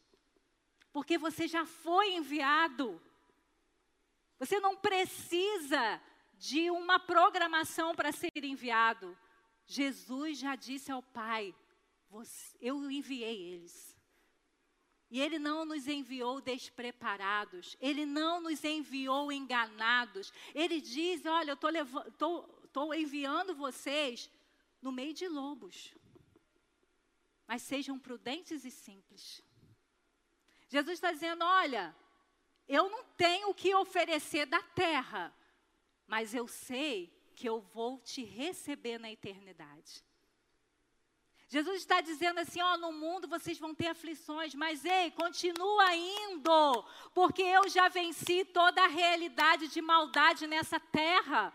porque 0.97 1.19
você 1.19 1.47
já 1.47 1.67
foi 1.67 2.15
enviado. 2.15 2.99
Você 4.39 4.59
não 4.59 4.75
precisa 4.75 6.01
de 6.39 6.71
uma 6.71 6.99
programação 6.99 7.95
para 7.95 8.11
ser 8.13 8.33
enviado. 8.43 9.15
Jesus 9.67 10.39
já 10.39 10.57
disse 10.57 10.91
ao 10.91 11.03
Pai: 11.03 11.55
Eu 12.59 12.91
enviei 12.91 13.43
eles. 13.43 13.95
E 15.11 15.21
Ele 15.21 15.39
não 15.39 15.65
nos 15.65 15.87
enviou 15.87 16.41
despreparados, 16.41 17.77
Ele 17.81 18.05
não 18.05 18.41
nos 18.41 18.65
enviou 18.65 19.31
enganados. 19.31 20.33
Ele 20.55 20.81
diz: 20.81 21.25
Olha, 21.27 21.53
eu 21.53 22.09
estou 22.09 22.95
enviando 22.95 23.55
vocês 23.55 24.31
no 24.83 24.93
meio 24.93 25.15
de 25.15 25.29
lobos. 25.29 25.95
Mas 27.47 27.63
sejam 27.63 27.99
prudentes 27.99 28.65
e 28.65 28.71
simples. 28.71 29.43
Jesus 30.69 30.95
está 30.95 31.13
dizendo: 31.13 31.45
olha, 31.45 31.95
eu 32.69 32.91
não 32.91 33.05
tenho 33.17 33.51
o 33.51 33.55
que 33.55 33.75
oferecer 33.75 34.47
da 34.47 34.63
terra, 34.63 35.35
mas 36.07 36.35
eu 36.35 36.49
sei 36.49 37.13
que 37.35 37.49
eu 37.49 37.61
vou 37.61 38.01
te 38.01 38.25
receber 38.25 38.99
na 38.99 39.11
eternidade. 39.11 40.05
Jesus 41.49 41.77
está 41.77 42.01
dizendo 42.01 42.41
assim: 42.41 42.61
ó, 42.61 42.77
no 42.77 42.93
mundo 42.93 43.29
vocês 43.29 43.59
vão 43.59 43.75
ter 43.75 43.89
aflições, 43.89 44.55
mas 44.55 44.85
ei, 44.85 45.11
continua 45.13 45.95
indo, 45.95 46.85
porque 47.15 47.43
eu 47.43 47.69
já 47.69 47.89
venci 47.89 48.45
toda 48.45 48.83
a 48.83 48.89
realidade 48.89 49.69
de 49.69 49.81
maldade 49.81 50.47
nessa 50.47 50.81
terra. 50.81 51.53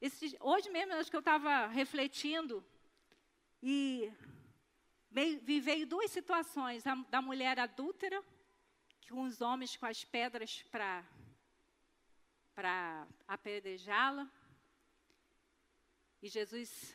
Esse, 0.00 0.36
hoje 0.40 0.68
mesmo, 0.68 0.92
acho 0.92 1.08
que 1.08 1.16
eu 1.16 1.20
estava 1.20 1.66
refletindo, 1.68 2.62
e 3.62 4.12
veio 5.10 5.86
duas 5.86 6.10
situações: 6.10 6.86
a, 6.86 6.94
da 7.08 7.22
mulher 7.22 7.58
adúltera, 7.58 8.22
com 9.08 9.22
os 9.22 9.40
homens 9.40 9.74
com 9.74 9.86
as 9.86 10.04
pedras 10.04 10.62
para 12.54 13.06
apedrejá-la. 13.26 14.30
E 16.20 16.28
Jesus 16.28 16.94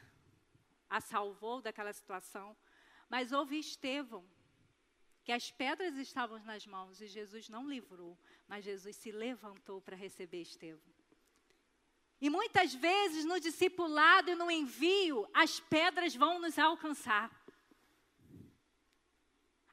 a 0.90 1.00
salvou 1.00 1.62
daquela 1.62 1.94
situação. 1.94 2.56
Mas 3.10 3.32
houve 3.32 3.58
Estevão, 3.58 4.24
que 5.24 5.32
as 5.32 5.52
pedras 5.52 5.96
estavam 5.96 6.40
nas 6.40 6.66
mãos 6.66 7.02
e 7.02 7.08
Jesus 7.08 7.50
não 7.50 7.68
livrou, 7.68 8.18
mas 8.48 8.66
Jesus 8.66 8.96
se 8.96 9.12
levantou 9.12 9.82
para 9.82 9.96
receber 9.96 10.42
Estevão. 10.42 10.94
E 12.22 12.30
muitas 12.30 12.74
vezes 12.74 13.24
no 13.24 13.40
discipulado 13.40 14.30
e 14.30 14.36
no 14.36 14.52
envio, 14.52 15.28
as 15.34 15.60
pedras 15.60 16.16
vão 16.16 16.40
nos 16.40 16.60
alcançar 16.60 17.32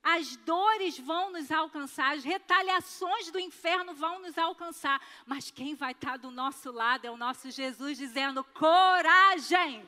as 0.06 0.36
dores 0.36 0.96
vão 1.00 1.32
nos 1.32 1.50
alcançar, 1.50 2.14
as 2.14 2.22
retaliações 2.22 3.28
do 3.32 3.40
inferno 3.40 3.92
vão 3.92 4.20
nos 4.20 4.38
alcançar, 4.38 5.04
mas 5.26 5.50
quem 5.50 5.74
vai 5.74 5.90
estar 5.90 6.16
do 6.16 6.30
nosso 6.30 6.70
lado 6.70 7.04
é 7.04 7.10
o 7.10 7.16
nosso 7.16 7.50
Jesus 7.50 7.98
dizendo: 7.98 8.44
coragem, 8.44 9.84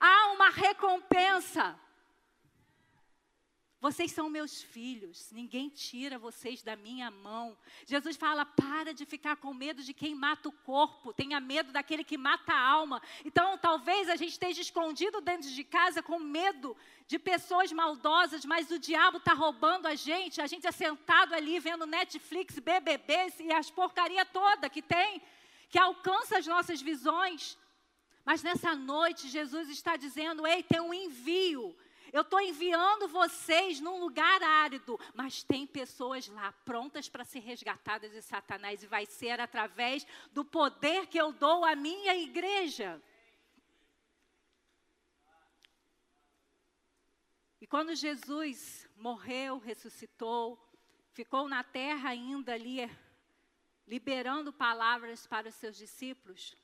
há 0.00 0.32
uma 0.32 0.48
recompensa. 0.48 1.78
Vocês 3.80 4.12
são 4.12 4.28
meus 4.28 4.60
filhos, 4.60 5.32
ninguém 5.32 5.70
tira 5.70 6.18
vocês 6.18 6.62
da 6.62 6.76
minha 6.76 7.10
mão. 7.10 7.56
Jesus 7.86 8.14
fala: 8.14 8.44
para 8.44 8.92
de 8.92 9.06
ficar 9.06 9.36
com 9.36 9.54
medo 9.54 9.82
de 9.82 9.94
quem 9.94 10.14
mata 10.14 10.50
o 10.50 10.52
corpo, 10.52 11.14
tenha 11.14 11.40
medo 11.40 11.72
daquele 11.72 12.04
que 12.04 12.18
mata 12.18 12.52
a 12.52 12.60
alma. 12.60 13.00
Então, 13.24 13.56
talvez 13.56 14.10
a 14.10 14.16
gente 14.16 14.32
esteja 14.32 14.60
escondido 14.60 15.22
dentro 15.22 15.48
de 15.48 15.64
casa 15.64 16.02
com 16.02 16.18
medo 16.18 16.76
de 17.06 17.18
pessoas 17.18 17.72
maldosas, 17.72 18.44
mas 18.44 18.70
o 18.70 18.78
diabo 18.78 19.16
está 19.16 19.32
roubando 19.32 19.86
a 19.86 19.94
gente. 19.94 20.42
A 20.42 20.46
gente 20.46 20.66
é 20.66 20.72
sentado 20.72 21.32
ali 21.32 21.58
vendo 21.58 21.86
Netflix, 21.86 22.58
BBB 22.58 23.32
e 23.40 23.50
as 23.50 23.70
porcaria 23.70 24.26
toda 24.26 24.68
que 24.68 24.82
tem, 24.82 25.22
que 25.70 25.78
alcança 25.78 26.36
as 26.36 26.46
nossas 26.46 26.82
visões. 26.82 27.56
Mas 28.30 28.44
nessa 28.44 28.76
noite, 28.76 29.28
Jesus 29.28 29.68
está 29.68 29.96
dizendo: 29.96 30.46
ei, 30.46 30.62
tem 30.62 30.80
um 30.80 30.94
envio 30.94 31.76
eu 32.12 32.22
estou 32.22 32.40
enviando 32.40 33.06
vocês 33.06 33.80
num 33.80 34.00
lugar 34.00 34.42
árido, 34.42 34.98
mas 35.14 35.44
tem 35.44 35.64
pessoas 35.66 36.26
lá 36.26 36.50
prontas 36.64 37.08
para 37.08 37.24
ser 37.24 37.38
resgatadas 37.38 38.10
de 38.10 38.20
Satanás 38.20 38.82
e 38.82 38.86
vai 38.86 39.06
ser 39.06 39.40
através 39.40 40.04
do 40.32 40.44
poder 40.44 41.06
que 41.06 41.18
eu 41.18 41.32
dou 41.32 41.64
à 41.64 41.76
minha 41.76 42.16
igreja. 42.16 43.00
E 47.60 47.66
quando 47.66 47.94
Jesus 47.94 48.88
morreu, 48.96 49.58
ressuscitou, 49.58 50.58
ficou 51.12 51.48
na 51.48 51.62
terra 51.62 52.10
ainda 52.10 52.54
ali, 52.54 52.90
liberando 53.86 54.52
palavras 54.52 55.28
para 55.28 55.48
os 55.48 55.54
seus 55.54 55.76
discípulos, 55.76 56.56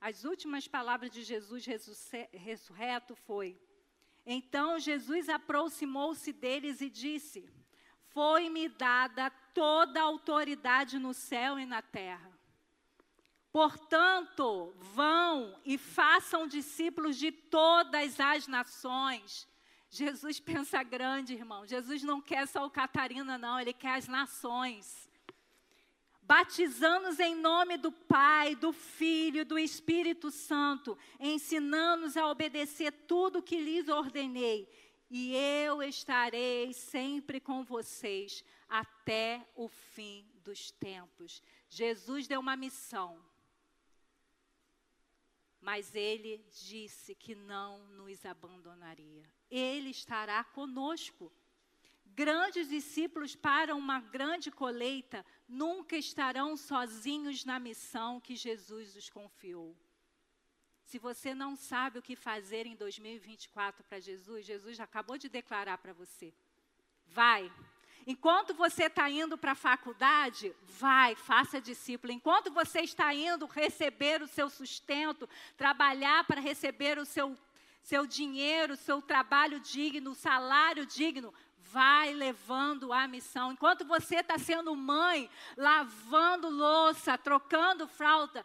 as 0.00 0.24
últimas 0.24 0.66
palavras 0.66 1.10
de 1.10 1.22
Jesus 1.22 1.66
ressurreto 2.32 3.14
foi: 3.14 3.58
então 4.24 4.78
Jesus 4.78 5.28
aproximou-se 5.28 6.32
deles 6.32 6.80
e 6.80 6.90
disse: 6.90 7.48
Foi-me 8.10 8.68
dada 8.68 9.30
toda 9.54 10.00
a 10.00 10.04
autoridade 10.04 10.98
no 10.98 11.14
céu 11.14 11.58
e 11.58 11.66
na 11.66 11.82
terra. 11.82 12.30
Portanto, 13.52 14.72
vão 14.76 15.58
e 15.64 15.76
façam 15.76 16.46
discípulos 16.46 17.16
de 17.16 17.32
todas 17.32 18.20
as 18.20 18.46
nações. 18.46 19.48
Jesus 19.88 20.38
pensa 20.38 20.84
grande, 20.84 21.34
irmão. 21.34 21.66
Jesus 21.66 22.04
não 22.04 22.20
quer 22.20 22.46
só 22.46 22.64
o 22.64 22.70
Catarina, 22.70 23.36
não, 23.36 23.58
ele 23.58 23.72
quer 23.72 23.94
as 23.94 24.06
nações 24.06 25.09
batizando-os 26.30 27.18
em 27.18 27.34
nome 27.34 27.76
do 27.76 27.90
Pai, 27.90 28.54
do 28.54 28.72
Filho, 28.72 29.44
do 29.44 29.58
Espírito 29.58 30.30
Santo, 30.30 30.96
ensinando-os 31.18 32.16
a 32.16 32.24
obedecer 32.28 32.92
tudo 33.08 33.40
o 33.40 33.42
que 33.42 33.58
lhes 33.58 33.88
ordenei. 33.88 34.68
E 35.10 35.34
eu 35.34 35.82
estarei 35.82 36.72
sempre 36.72 37.40
com 37.40 37.64
vocês 37.64 38.44
até 38.68 39.44
o 39.56 39.66
fim 39.66 40.24
dos 40.44 40.70
tempos. 40.70 41.42
Jesus 41.68 42.28
deu 42.28 42.38
uma 42.38 42.54
missão, 42.54 43.20
mas 45.60 45.96
ele 45.96 46.46
disse 46.52 47.12
que 47.12 47.34
não 47.34 47.84
nos 47.88 48.24
abandonaria. 48.24 49.28
Ele 49.50 49.90
estará 49.90 50.44
conosco. 50.44 51.32
Grandes 52.20 52.68
discípulos 52.68 53.34
para 53.34 53.74
uma 53.74 53.98
grande 53.98 54.50
colheita 54.50 55.24
nunca 55.48 55.96
estarão 55.96 56.54
sozinhos 56.54 57.46
na 57.46 57.58
missão 57.58 58.20
que 58.20 58.36
Jesus 58.36 58.94
os 58.94 59.08
confiou. 59.08 59.74
Se 60.84 60.98
você 60.98 61.34
não 61.34 61.56
sabe 61.56 61.98
o 61.98 62.02
que 62.02 62.14
fazer 62.14 62.66
em 62.66 62.76
2024 62.76 63.82
para 63.84 63.98
Jesus, 63.98 64.44
Jesus 64.44 64.78
acabou 64.78 65.16
de 65.16 65.30
declarar 65.30 65.78
para 65.78 65.94
você. 65.94 66.34
Vai. 67.06 67.50
Enquanto 68.06 68.52
você 68.52 68.84
está 68.84 69.08
indo 69.08 69.38
para 69.38 69.52
a 69.52 69.62
faculdade, 69.70 70.54
vai, 70.64 71.16
faça 71.16 71.58
discípulo. 71.58 72.12
Enquanto 72.12 72.52
você 72.52 72.80
está 72.80 73.14
indo 73.14 73.46
receber 73.46 74.20
o 74.20 74.28
seu 74.28 74.50
sustento, 74.50 75.26
trabalhar 75.56 76.24
para 76.24 76.38
receber 76.38 76.98
o 76.98 77.06
seu, 77.06 77.34
seu 77.82 78.06
dinheiro, 78.06 78.74
o 78.74 78.76
seu 78.76 79.00
trabalho 79.00 79.58
digno, 79.58 80.14
salário 80.14 80.84
digno, 80.84 81.32
vai 81.72 82.12
levando 82.14 82.92
a 82.92 83.06
missão. 83.06 83.52
Enquanto 83.52 83.84
você 83.84 84.16
está 84.16 84.38
sendo 84.38 84.74
mãe, 84.74 85.30
lavando 85.56 86.48
louça, 86.48 87.18
trocando 87.18 87.86
fralda, 87.86 88.44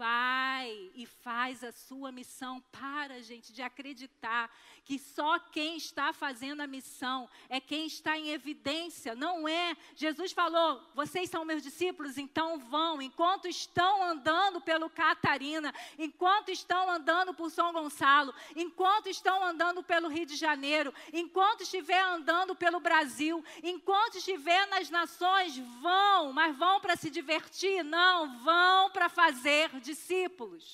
vai 0.00 0.90
e 0.94 1.04
faz 1.04 1.62
a 1.62 1.70
sua 1.70 2.10
missão. 2.10 2.58
Para, 2.72 3.22
gente, 3.22 3.52
de 3.52 3.60
acreditar 3.60 4.50
que 4.82 4.98
só 4.98 5.38
quem 5.38 5.76
está 5.76 6.10
fazendo 6.10 6.62
a 6.62 6.66
missão 6.66 7.28
é 7.50 7.60
quem 7.60 7.86
está 7.86 8.16
em 8.16 8.30
evidência, 8.30 9.14
não 9.14 9.46
é. 9.46 9.76
Jesus 9.94 10.32
falou: 10.32 10.82
vocês 10.94 11.28
são 11.28 11.44
meus 11.44 11.62
discípulos, 11.62 12.16
então 12.16 12.58
vão. 12.58 13.02
Enquanto 13.02 13.46
estão 13.46 14.02
andando 14.02 14.58
pelo 14.62 14.88
Catarina, 14.88 15.72
enquanto 15.98 16.48
estão 16.48 16.90
andando 16.90 17.34
por 17.34 17.50
São 17.50 17.70
Gonçalo, 17.70 18.34
enquanto 18.56 19.08
estão 19.08 19.44
andando 19.44 19.82
pelo 19.82 20.08
Rio 20.08 20.24
de 20.24 20.34
Janeiro, 20.34 20.94
enquanto 21.12 21.60
estiver 21.60 22.00
andando 22.00 22.54
pelo 22.54 22.80
Brasil, 22.80 23.44
enquanto 23.62 24.16
estiver 24.16 24.66
nas 24.68 24.88
nações, 24.88 25.58
vão, 25.82 26.32
mas 26.32 26.56
vão 26.56 26.80
para 26.80 26.96
se 26.96 27.10
divertir? 27.10 27.84
Não, 27.84 28.38
vão 28.38 28.90
para 28.90 29.10
fazer 29.10 29.70
discípulos. 29.90 30.64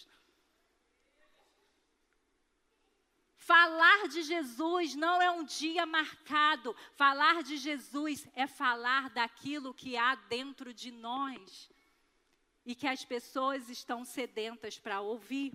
Falar 3.53 4.09
de 4.09 4.23
Jesus 4.23 4.97
não 4.97 5.23
é 5.23 5.31
um 5.31 5.45
dia 5.45 5.87
marcado. 5.87 6.75
Falar 7.03 7.43
de 7.49 7.57
Jesus 7.57 8.27
é 8.35 8.47
falar 8.47 9.05
daquilo 9.11 9.73
que 9.81 9.97
há 9.97 10.13
dentro 10.37 10.75
de 10.75 10.91
nós 10.91 11.71
e 12.65 12.75
que 12.75 12.89
as 12.95 13.05
pessoas 13.05 13.71
estão 13.71 14.05
sedentas 14.05 14.79
para 14.85 15.01
ouvir. 15.01 15.53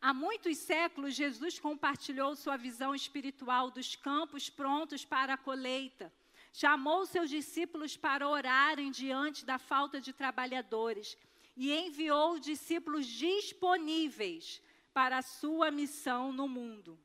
Há 0.00 0.12
muitos 0.12 0.56
séculos, 0.58 1.14
Jesus 1.14 1.60
compartilhou 1.60 2.34
sua 2.34 2.56
visão 2.56 2.92
espiritual 2.92 3.70
dos 3.70 3.94
campos 3.94 4.50
prontos 4.50 5.04
para 5.04 5.34
a 5.34 5.42
colheita. 5.48 6.12
Chamou 6.52 7.06
seus 7.06 7.30
discípulos 7.30 7.96
para 7.96 8.28
orarem 8.28 8.90
diante 8.90 9.44
da 9.44 9.58
falta 9.58 10.00
de 10.00 10.12
trabalhadores 10.12 11.16
e 11.56 11.72
enviou 11.72 12.38
discípulos 12.38 13.06
disponíveis 13.06 14.62
para 14.92 15.18
a 15.18 15.22
sua 15.22 15.70
missão 15.70 16.32
no 16.32 16.48
mundo. 16.48 16.98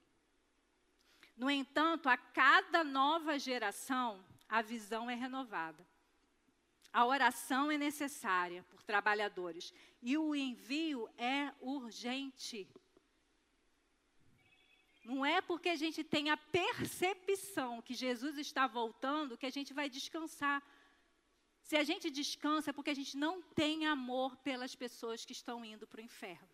No 1.35 1.49
entanto, 1.49 2.09
a 2.09 2.17
cada 2.17 2.83
nova 2.83 3.37
geração, 3.37 4.25
a 4.49 4.61
visão 4.61 5.09
é 5.09 5.15
renovada. 5.15 5.85
A 6.91 7.05
oração 7.05 7.69
é 7.69 7.77
necessária 7.77 8.63
por 8.63 8.81
trabalhadores 8.81 9.73
e 10.01 10.17
o 10.17 10.33
envio 10.33 11.07
é 11.17 11.53
urgente. 11.59 12.67
Não 15.05 15.25
é 15.25 15.39
porque 15.39 15.69
a 15.69 15.75
gente 15.75 16.03
tem 16.03 16.29
a 16.29 16.35
percepção 16.35 17.81
que 17.81 17.93
Jesus 17.93 18.37
está 18.37 18.67
voltando 18.67 19.37
que 19.37 19.45
a 19.45 19.51
gente 19.51 19.73
vai 19.73 19.89
descansar. 19.89 20.61
Se 21.67 21.75
a 21.75 21.83
gente 21.83 22.09
descansa 22.09 22.69
é 22.69 22.73
porque 22.75 22.93
a 22.93 22.99
gente 22.99 23.17
não 23.17 23.41
tem 23.61 23.85
amor 23.85 24.37
pelas 24.37 24.73
pessoas 24.73 25.25
que 25.25 25.33
estão 25.33 25.65
indo 25.65 25.85
para 25.85 25.99
o 25.99 26.07
inferno. 26.09 26.47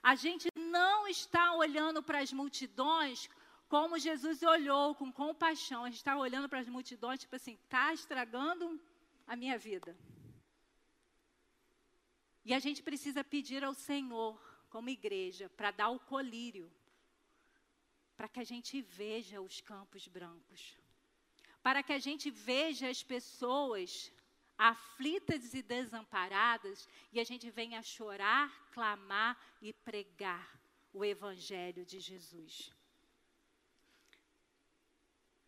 A 0.00 0.14
gente 0.14 0.46
não 0.56 1.08
está 1.08 1.52
olhando 1.62 2.00
para 2.00 2.20
as 2.20 2.32
multidões 2.32 3.28
como 3.68 3.98
Jesus 3.98 4.44
olhou, 4.44 4.94
com 4.94 5.12
compaixão. 5.12 5.82
A 5.82 5.88
gente 5.90 5.98
está 5.98 6.16
olhando 6.16 6.48
para 6.48 6.60
as 6.60 6.68
multidões, 6.68 7.18
tipo 7.24 7.34
assim, 7.34 7.54
está 7.54 7.92
estragando 7.92 8.80
a 9.26 9.34
minha 9.34 9.58
vida. 9.58 9.98
E 12.44 12.54
a 12.54 12.60
gente 12.60 12.84
precisa 12.84 13.24
pedir 13.24 13.64
ao 13.64 13.74
Senhor, 13.74 14.40
como 14.68 14.88
igreja, 14.90 15.48
para 15.56 15.72
dar 15.72 15.88
o 15.88 15.98
colírio, 15.98 16.70
para 18.16 18.28
que 18.28 18.38
a 18.38 18.44
gente 18.44 18.80
veja 18.80 19.40
os 19.40 19.60
campos 19.60 20.06
brancos, 20.06 20.78
para 21.64 21.82
que 21.82 21.92
a 21.92 21.98
gente 21.98 22.30
veja 22.30 22.88
as 22.88 23.02
pessoas 23.02 24.12
aflitas 24.60 25.54
e 25.54 25.62
desamparadas, 25.62 26.86
e 27.10 27.18
a 27.18 27.24
gente 27.24 27.50
vem 27.50 27.78
a 27.78 27.82
chorar, 27.82 28.68
clamar 28.72 29.34
e 29.62 29.72
pregar 29.72 30.60
o 30.92 31.02
Evangelho 31.02 31.82
de 31.86 31.98
Jesus. 31.98 32.70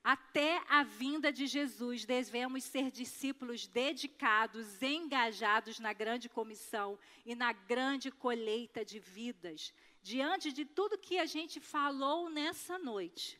Até 0.02 0.62
a 0.66 0.82
vinda 0.82 1.30
de 1.30 1.46
Jesus, 1.46 2.06
devemos 2.06 2.64
ser 2.64 2.90
discípulos 2.90 3.66
dedicados, 3.66 4.82
engajados 4.82 5.78
na 5.78 5.92
grande 5.92 6.30
comissão 6.30 6.98
e 7.26 7.34
na 7.34 7.52
grande 7.52 8.10
colheita 8.10 8.82
de 8.82 8.98
vidas. 8.98 9.74
Diante 10.00 10.50
de 10.52 10.64
tudo 10.64 10.98
que 10.98 11.18
a 11.18 11.26
gente 11.26 11.60
falou 11.60 12.30
nessa 12.30 12.78
noite, 12.78 13.38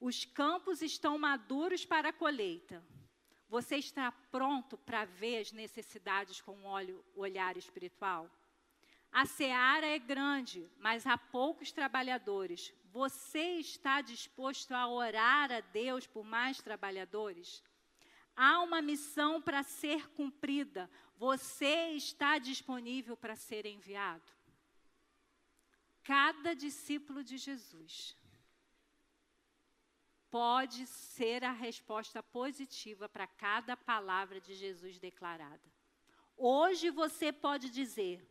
os 0.00 0.24
campos 0.24 0.80
estão 0.80 1.18
maduros 1.18 1.84
para 1.84 2.08
a 2.08 2.12
colheita. 2.12 2.82
Você 3.48 3.76
está 3.76 4.12
pronto 4.30 4.76
para 4.76 5.06
ver 5.06 5.40
as 5.40 5.52
necessidades 5.52 6.40
com 6.40 6.52
o 6.52 7.20
olhar 7.20 7.56
espiritual? 7.56 8.30
A 9.10 9.24
seara 9.24 9.86
é 9.86 9.98
grande, 9.98 10.70
mas 10.78 11.06
há 11.06 11.16
poucos 11.16 11.72
trabalhadores. 11.72 12.74
Você 12.92 13.56
está 13.58 14.02
disposto 14.02 14.72
a 14.72 14.86
orar 14.86 15.50
a 15.50 15.60
Deus 15.60 16.06
por 16.06 16.24
mais 16.24 16.60
trabalhadores? 16.60 17.62
Há 18.36 18.60
uma 18.60 18.82
missão 18.82 19.40
para 19.40 19.62
ser 19.62 20.10
cumprida. 20.10 20.90
Você 21.16 21.92
está 21.92 22.38
disponível 22.38 23.16
para 23.16 23.34
ser 23.34 23.64
enviado? 23.64 24.30
Cada 26.04 26.54
discípulo 26.54 27.24
de 27.24 27.38
Jesus 27.38 28.16
pode 30.30 30.86
ser 30.86 31.44
a 31.44 31.52
resposta 31.52 32.22
positiva 32.22 33.08
para 33.08 33.26
cada 33.26 33.76
palavra 33.76 34.40
de 34.40 34.54
Jesus 34.54 34.98
declarada. 34.98 35.62
Hoje 36.36 36.90
você 36.90 37.32
pode 37.32 37.70
dizer: 37.70 38.24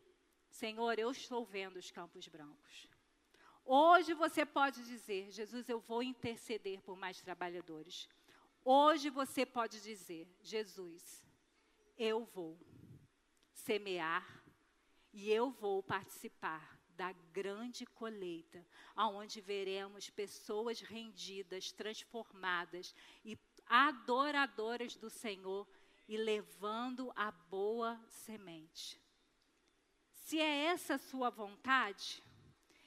Senhor, 0.49 0.97
eu 0.97 1.11
estou 1.11 1.45
vendo 1.45 1.77
os 1.77 1.91
campos 1.91 2.27
brancos. 2.27 2.89
Hoje 3.65 4.13
você 4.13 4.45
pode 4.45 4.83
dizer: 4.83 5.31
Jesus, 5.31 5.67
eu 5.67 5.79
vou 5.79 6.01
interceder 6.01 6.81
por 6.81 6.95
mais 6.95 7.21
trabalhadores. 7.21 8.07
Hoje 8.63 9.09
você 9.09 9.45
pode 9.45 9.81
dizer: 9.81 10.27
Jesus, 10.41 11.25
eu 11.97 12.23
vou 12.25 12.57
semear 13.51 14.43
e 15.11 15.31
eu 15.31 15.49
vou 15.49 15.81
participar 15.81 16.76
da 16.97 17.11
grande 17.31 17.85
colheita, 17.85 18.65
aonde 18.95 19.39
veremos 19.39 20.09
pessoas 20.09 20.81
rendidas, 20.81 21.71
transformadas 21.71 22.93
e 23.23 23.37
adoradoras 23.67 24.95
do 24.95 25.09
Senhor 25.09 25.67
e 26.07 26.17
levando 26.17 27.13
a 27.15 27.29
boa 27.31 28.01
semente. 28.09 28.99
Se 30.11 30.39
é 30.39 30.65
essa 30.65 30.95
a 30.95 30.97
sua 30.97 31.29
vontade, 31.29 32.23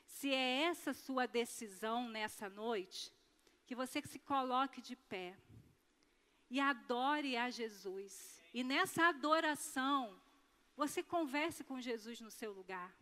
se 0.05 0.35
é 0.35 0.63
essa 0.63 0.91
a 0.91 0.95
sua 0.95 1.27
decisão 1.27 2.09
nessa 2.09 2.49
noite, 2.49 3.13
que 3.65 3.77
você 3.77 4.03
se 4.03 4.19
coloque 4.19 4.83
de 4.83 4.97
pé 4.97 5.39
e 6.51 6.59
adore 6.59 7.37
a 7.37 7.49
Jesus. 7.49 8.43
E 8.53 8.65
nessa 8.65 9.07
adoração, 9.07 10.21
você 10.75 11.01
converse 11.01 11.63
com 11.63 11.81
Jesus 11.81 12.21
no 12.21 12.31
seu 12.31 12.53
lugar 12.53 13.00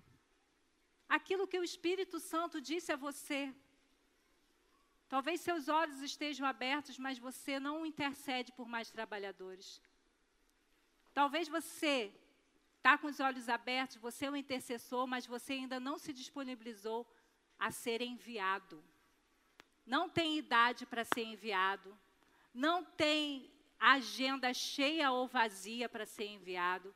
aquilo 1.08 1.46
que 1.46 1.58
o 1.58 1.64
Espírito 1.64 2.20
Santo 2.20 2.60
disse 2.60 2.92
a 2.92 2.96
você. 2.96 3.54
Talvez 5.08 5.40
seus 5.40 5.68
olhos 5.68 6.02
estejam 6.02 6.46
abertos, 6.46 6.98
mas 6.98 7.18
você 7.18 7.58
não 7.58 7.86
intercede 7.86 8.52
por 8.52 8.68
mais 8.68 8.90
trabalhadores. 8.90 9.80
Talvez 11.14 11.48
você 11.48 12.12
está 12.76 12.98
com 12.98 13.06
os 13.06 13.18
olhos 13.18 13.48
abertos, 13.48 13.96
você 13.96 14.26
é 14.26 14.30
um 14.30 14.36
intercessor, 14.36 15.06
mas 15.06 15.26
você 15.26 15.54
ainda 15.54 15.80
não 15.80 15.98
se 15.98 16.12
disponibilizou 16.12 17.06
a 17.58 17.70
ser 17.70 18.02
enviado. 18.02 18.82
Não 19.84 20.08
tem 20.08 20.36
idade 20.36 20.84
para 20.84 21.04
ser 21.04 21.24
enviado. 21.24 21.98
Não 22.52 22.84
tem 22.84 23.50
agenda 23.80 24.52
cheia 24.52 25.10
ou 25.10 25.26
vazia 25.26 25.88
para 25.88 26.04
ser 26.04 26.26
enviado. 26.26 26.94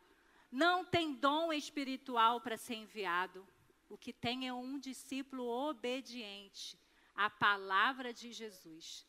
Não 0.50 0.84
tem 0.84 1.14
dom 1.14 1.52
espiritual 1.52 2.40
para 2.42 2.58
ser 2.58 2.74
enviado. 2.74 3.46
O 3.92 3.98
que 3.98 4.10
tem 4.10 4.48
é 4.48 4.54
um 4.54 4.78
discípulo 4.78 5.46
obediente 5.46 6.78
à 7.14 7.28
palavra 7.28 8.10
de 8.10 8.32
Jesus. 8.32 9.06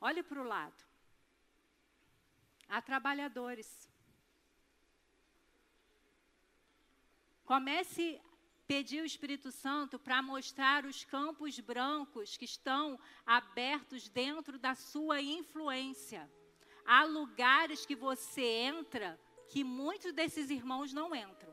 Olhe 0.00 0.22
para 0.22 0.40
o 0.40 0.44
lado. 0.44 0.82
Há 2.66 2.80
trabalhadores. 2.80 3.68
Comece 7.44 8.18
a 8.24 8.66
pedir 8.66 9.02
o 9.02 9.10
Espírito 9.12 9.52
Santo 9.52 9.98
para 9.98 10.22
mostrar 10.22 10.86
os 10.86 11.04
campos 11.04 11.60
brancos 11.60 12.38
que 12.38 12.46
estão 12.46 12.98
abertos 13.26 14.08
dentro 14.08 14.58
da 14.58 14.74
sua 14.74 15.20
influência. 15.20 16.22
Há 16.86 17.04
lugares 17.04 17.84
que 17.84 17.94
você 17.94 18.46
entra 18.74 19.20
que 19.50 19.62
muitos 19.62 20.14
desses 20.14 20.48
irmãos 20.48 20.90
não 20.94 21.14
entram 21.14 21.51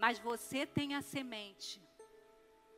mas 0.00 0.18
você 0.18 0.64
tem 0.64 0.94
a 0.94 1.02
semente. 1.02 1.80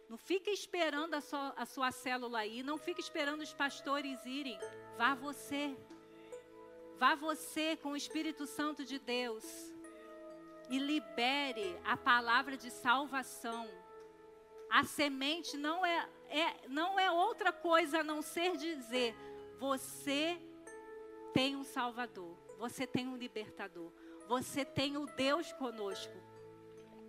Não 0.08 0.18
fica 0.18 0.50
esperando 0.50 1.14
a 1.14 1.20
sua, 1.20 1.54
a 1.56 1.64
sua 1.64 1.92
célula 1.92 2.40
aí, 2.40 2.64
não 2.64 2.76
fica 2.76 3.00
esperando 3.00 3.42
os 3.42 3.54
pastores 3.54 4.26
irem. 4.26 4.58
Vá 4.98 5.14
você. 5.14 5.74
Vá 6.98 7.14
você 7.14 7.76
com 7.76 7.92
o 7.92 7.96
Espírito 7.96 8.44
Santo 8.44 8.84
de 8.84 8.98
Deus 8.98 9.44
e 10.68 10.78
libere 10.78 11.78
a 11.84 11.96
palavra 11.96 12.56
de 12.56 12.70
salvação. 12.70 13.68
A 14.68 14.82
semente 14.82 15.56
não 15.56 15.86
é, 15.86 16.08
é, 16.28 16.68
não 16.68 16.98
é 16.98 17.08
outra 17.08 17.52
coisa 17.52 18.00
a 18.00 18.04
não 18.04 18.20
ser 18.20 18.56
dizer: 18.56 19.14
você 19.60 20.40
tem 21.32 21.54
um 21.54 21.62
Salvador, 21.62 22.36
você 22.58 22.84
tem 22.84 23.06
um 23.06 23.16
libertador, 23.16 23.92
você 24.26 24.64
tem 24.64 24.96
o 24.96 25.06
Deus 25.06 25.52
conosco. 25.52 26.31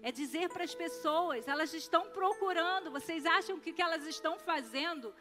É 0.03 0.11
dizer 0.11 0.49
para 0.49 0.65
as 0.65 0.75
pessoas, 0.75 1.47
elas 1.47 1.73
estão 1.73 2.09
procurando, 2.11 2.91
vocês 2.91 3.25
acham 3.25 3.57
que 3.57 3.71
o 3.71 3.73
que 3.73 3.81
elas 3.81 4.05
estão 4.05 4.37
fazendo 4.37 5.15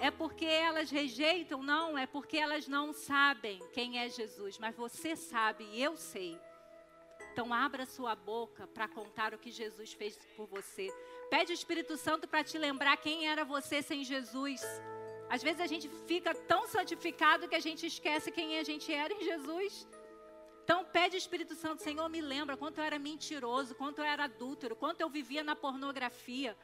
é 0.00 0.10
porque 0.10 0.44
elas 0.44 0.90
rejeitam? 0.90 1.62
Não, 1.62 1.96
é 1.96 2.06
porque 2.06 2.36
elas 2.36 2.68
não 2.68 2.92
sabem 2.92 3.58
quem 3.72 3.98
é 3.98 4.08
Jesus, 4.08 4.58
mas 4.58 4.76
você 4.76 5.16
sabe 5.16 5.64
e 5.64 5.82
eu 5.82 5.96
sei. 5.96 6.38
Então 7.32 7.54
abra 7.54 7.86
sua 7.86 8.14
boca 8.14 8.66
para 8.66 8.86
contar 8.86 9.32
o 9.32 9.38
que 9.38 9.50
Jesus 9.50 9.94
fez 9.94 10.18
por 10.36 10.46
você. 10.46 10.92
Pede 11.30 11.50
o 11.50 11.54
Espírito 11.54 11.96
Santo 11.96 12.28
para 12.28 12.44
te 12.44 12.58
lembrar 12.58 12.98
quem 12.98 13.26
era 13.26 13.46
você 13.46 13.80
sem 13.80 14.04
Jesus. 14.04 14.60
Às 15.30 15.42
vezes 15.42 15.62
a 15.62 15.66
gente 15.66 15.88
fica 16.06 16.34
tão 16.34 16.66
santificado 16.66 17.48
que 17.48 17.54
a 17.54 17.60
gente 17.66 17.86
esquece 17.86 18.30
quem 18.30 18.58
a 18.58 18.62
gente 18.62 18.92
era 18.92 19.14
em 19.14 19.22
Jesus. 19.22 19.88
Então 20.64 20.84
pede 20.84 21.16
o 21.16 21.18
Espírito 21.18 21.54
Santo, 21.54 21.82
Senhor, 21.82 22.08
me 22.08 22.20
lembra 22.20 22.56
quanto 22.56 22.78
eu 22.78 22.84
era 22.84 22.98
mentiroso, 22.98 23.74
quanto 23.74 23.98
eu 23.98 24.04
era 24.04 24.24
adúltero, 24.24 24.76
quanto 24.76 25.00
eu 25.00 25.08
vivia 25.08 25.42
na 25.42 25.56
pornografia, 25.56 26.56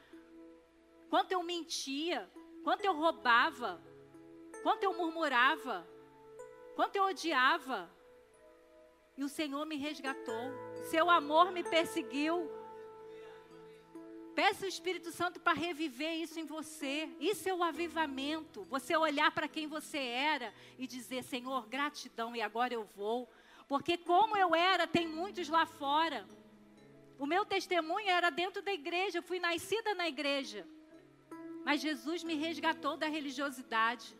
quanto 1.09 1.31
eu 1.33 1.43
mentia, 1.43 2.29
quanto 2.63 2.85
eu 2.85 2.95
roubava, 2.95 3.81
quanto 4.63 4.83
eu 4.83 4.93
murmurava, 4.93 5.85
quanto 6.75 6.95
eu 6.95 7.03
odiava. 7.03 7.91
E 9.17 9.23
o 9.23 9.27
Senhor 9.27 9.65
me 9.65 9.75
resgatou. 9.75 10.53
Seu 10.89 11.09
amor 11.09 11.51
me 11.51 11.61
perseguiu. 11.61 12.49
Peça 14.33 14.65
o 14.65 14.69
Espírito 14.69 15.11
Santo 15.11 15.41
para 15.41 15.51
reviver 15.51 16.13
isso 16.13 16.39
em 16.39 16.45
você. 16.45 17.09
Isso 17.19 17.49
é 17.49 17.53
o 17.53 17.61
avivamento. 17.61 18.63
Você 18.69 18.95
olhar 18.95 19.29
para 19.31 19.49
quem 19.49 19.67
você 19.67 19.97
era 19.97 20.53
e 20.77 20.87
dizer: 20.87 21.21
Senhor, 21.23 21.67
gratidão, 21.67 22.33
e 22.33 22.41
agora 22.41 22.73
eu 22.73 22.85
vou 22.85 23.29
porque 23.69 23.95
como 23.97 24.35
eu 24.35 24.55
era, 24.55 24.87
tem 24.87 25.07
muitos 25.07 25.47
lá 25.47 25.63
fora. 25.63 26.27
O 27.19 27.25
meu 27.27 27.45
testemunho 27.45 28.09
era 28.09 28.31
dentro 28.31 28.63
da 28.63 28.73
igreja, 28.73 29.19
eu 29.19 29.23
fui 29.23 29.39
nascida 29.39 29.93
na 29.93 30.07
igreja. 30.07 30.67
Mas 31.63 31.79
Jesus 31.79 32.23
me 32.23 32.33
resgatou 32.33 32.97
da 32.97 33.07
religiosidade. 33.07 34.17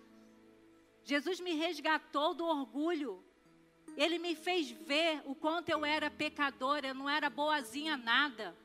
Jesus 1.04 1.40
me 1.40 1.54
resgatou 1.54 2.36
do 2.36 2.46
orgulho. 2.46 3.24
Ele 3.98 4.20
me 4.20 4.36
fez 4.36 4.70
ver 4.70 5.24
o 5.26 5.34
quanto 5.34 5.70
eu 5.70 5.84
era 5.84 6.12
pecadora, 6.12 6.90
eu 6.90 6.94
não 6.94 7.10
era 7.10 7.28
boazinha 7.28 7.98
nada. 7.98 8.56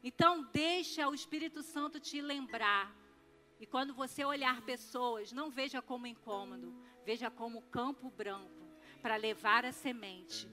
Então, 0.00 0.48
deixa 0.52 1.08
o 1.08 1.14
Espírito 1.14 1.60
Santo 1.60 1.98
te 1.98 2.20
lembrar. 2.20 2.94
E 3.58 3.66
quando 3.66 3.92
você 3.92 4.24
olhar 4.24 4.62
pessoas, 4.62 5.32
não 5.32 5.50
veja 5.50 5.82
como 5.82 6.06
incômodo, 6.06 6.72
Veja 7.04 7.30
como 7.30 7.62
campo 7.62 8.10
branco 8.10 8.50
para 9.02 9.16
levar 9.16 9.64
a 9.64 9.72
semente. 9.72 10.48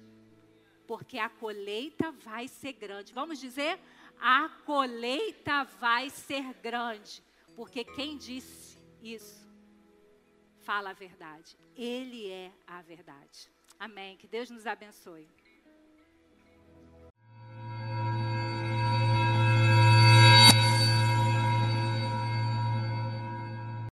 Porque 0.86 1.18
a 1.18 1.30
colheita 1.30 2.12
vai 2.12 2.48
ser 2.48 2.74
grande. 2.74 3.14
Vamos 3.14 3.40
dizer? 3.40 3.80
A 4.20 4.50
colheita 4.66 5.64
vai 5.64 6.10
ser 6.10 6.54
grande. 6.56 7.24
Porque 7.56 7.84
quem 7.84 8.18
disse 8.18 8.78
isso 9.02 9.50
fala 10.60 10.92
a 10.92 10.94
verdade. 10.94 11.58
Ele 11.76 12.30
é 12.30 12.52
a 12.68 12.82
verdade. 12.82 13.50
Amém. 13.80 14.18
Que 14.18 14.28
Deus 14.28 14.50
nos 14.50 14.68
abençoe. 14.68 15.28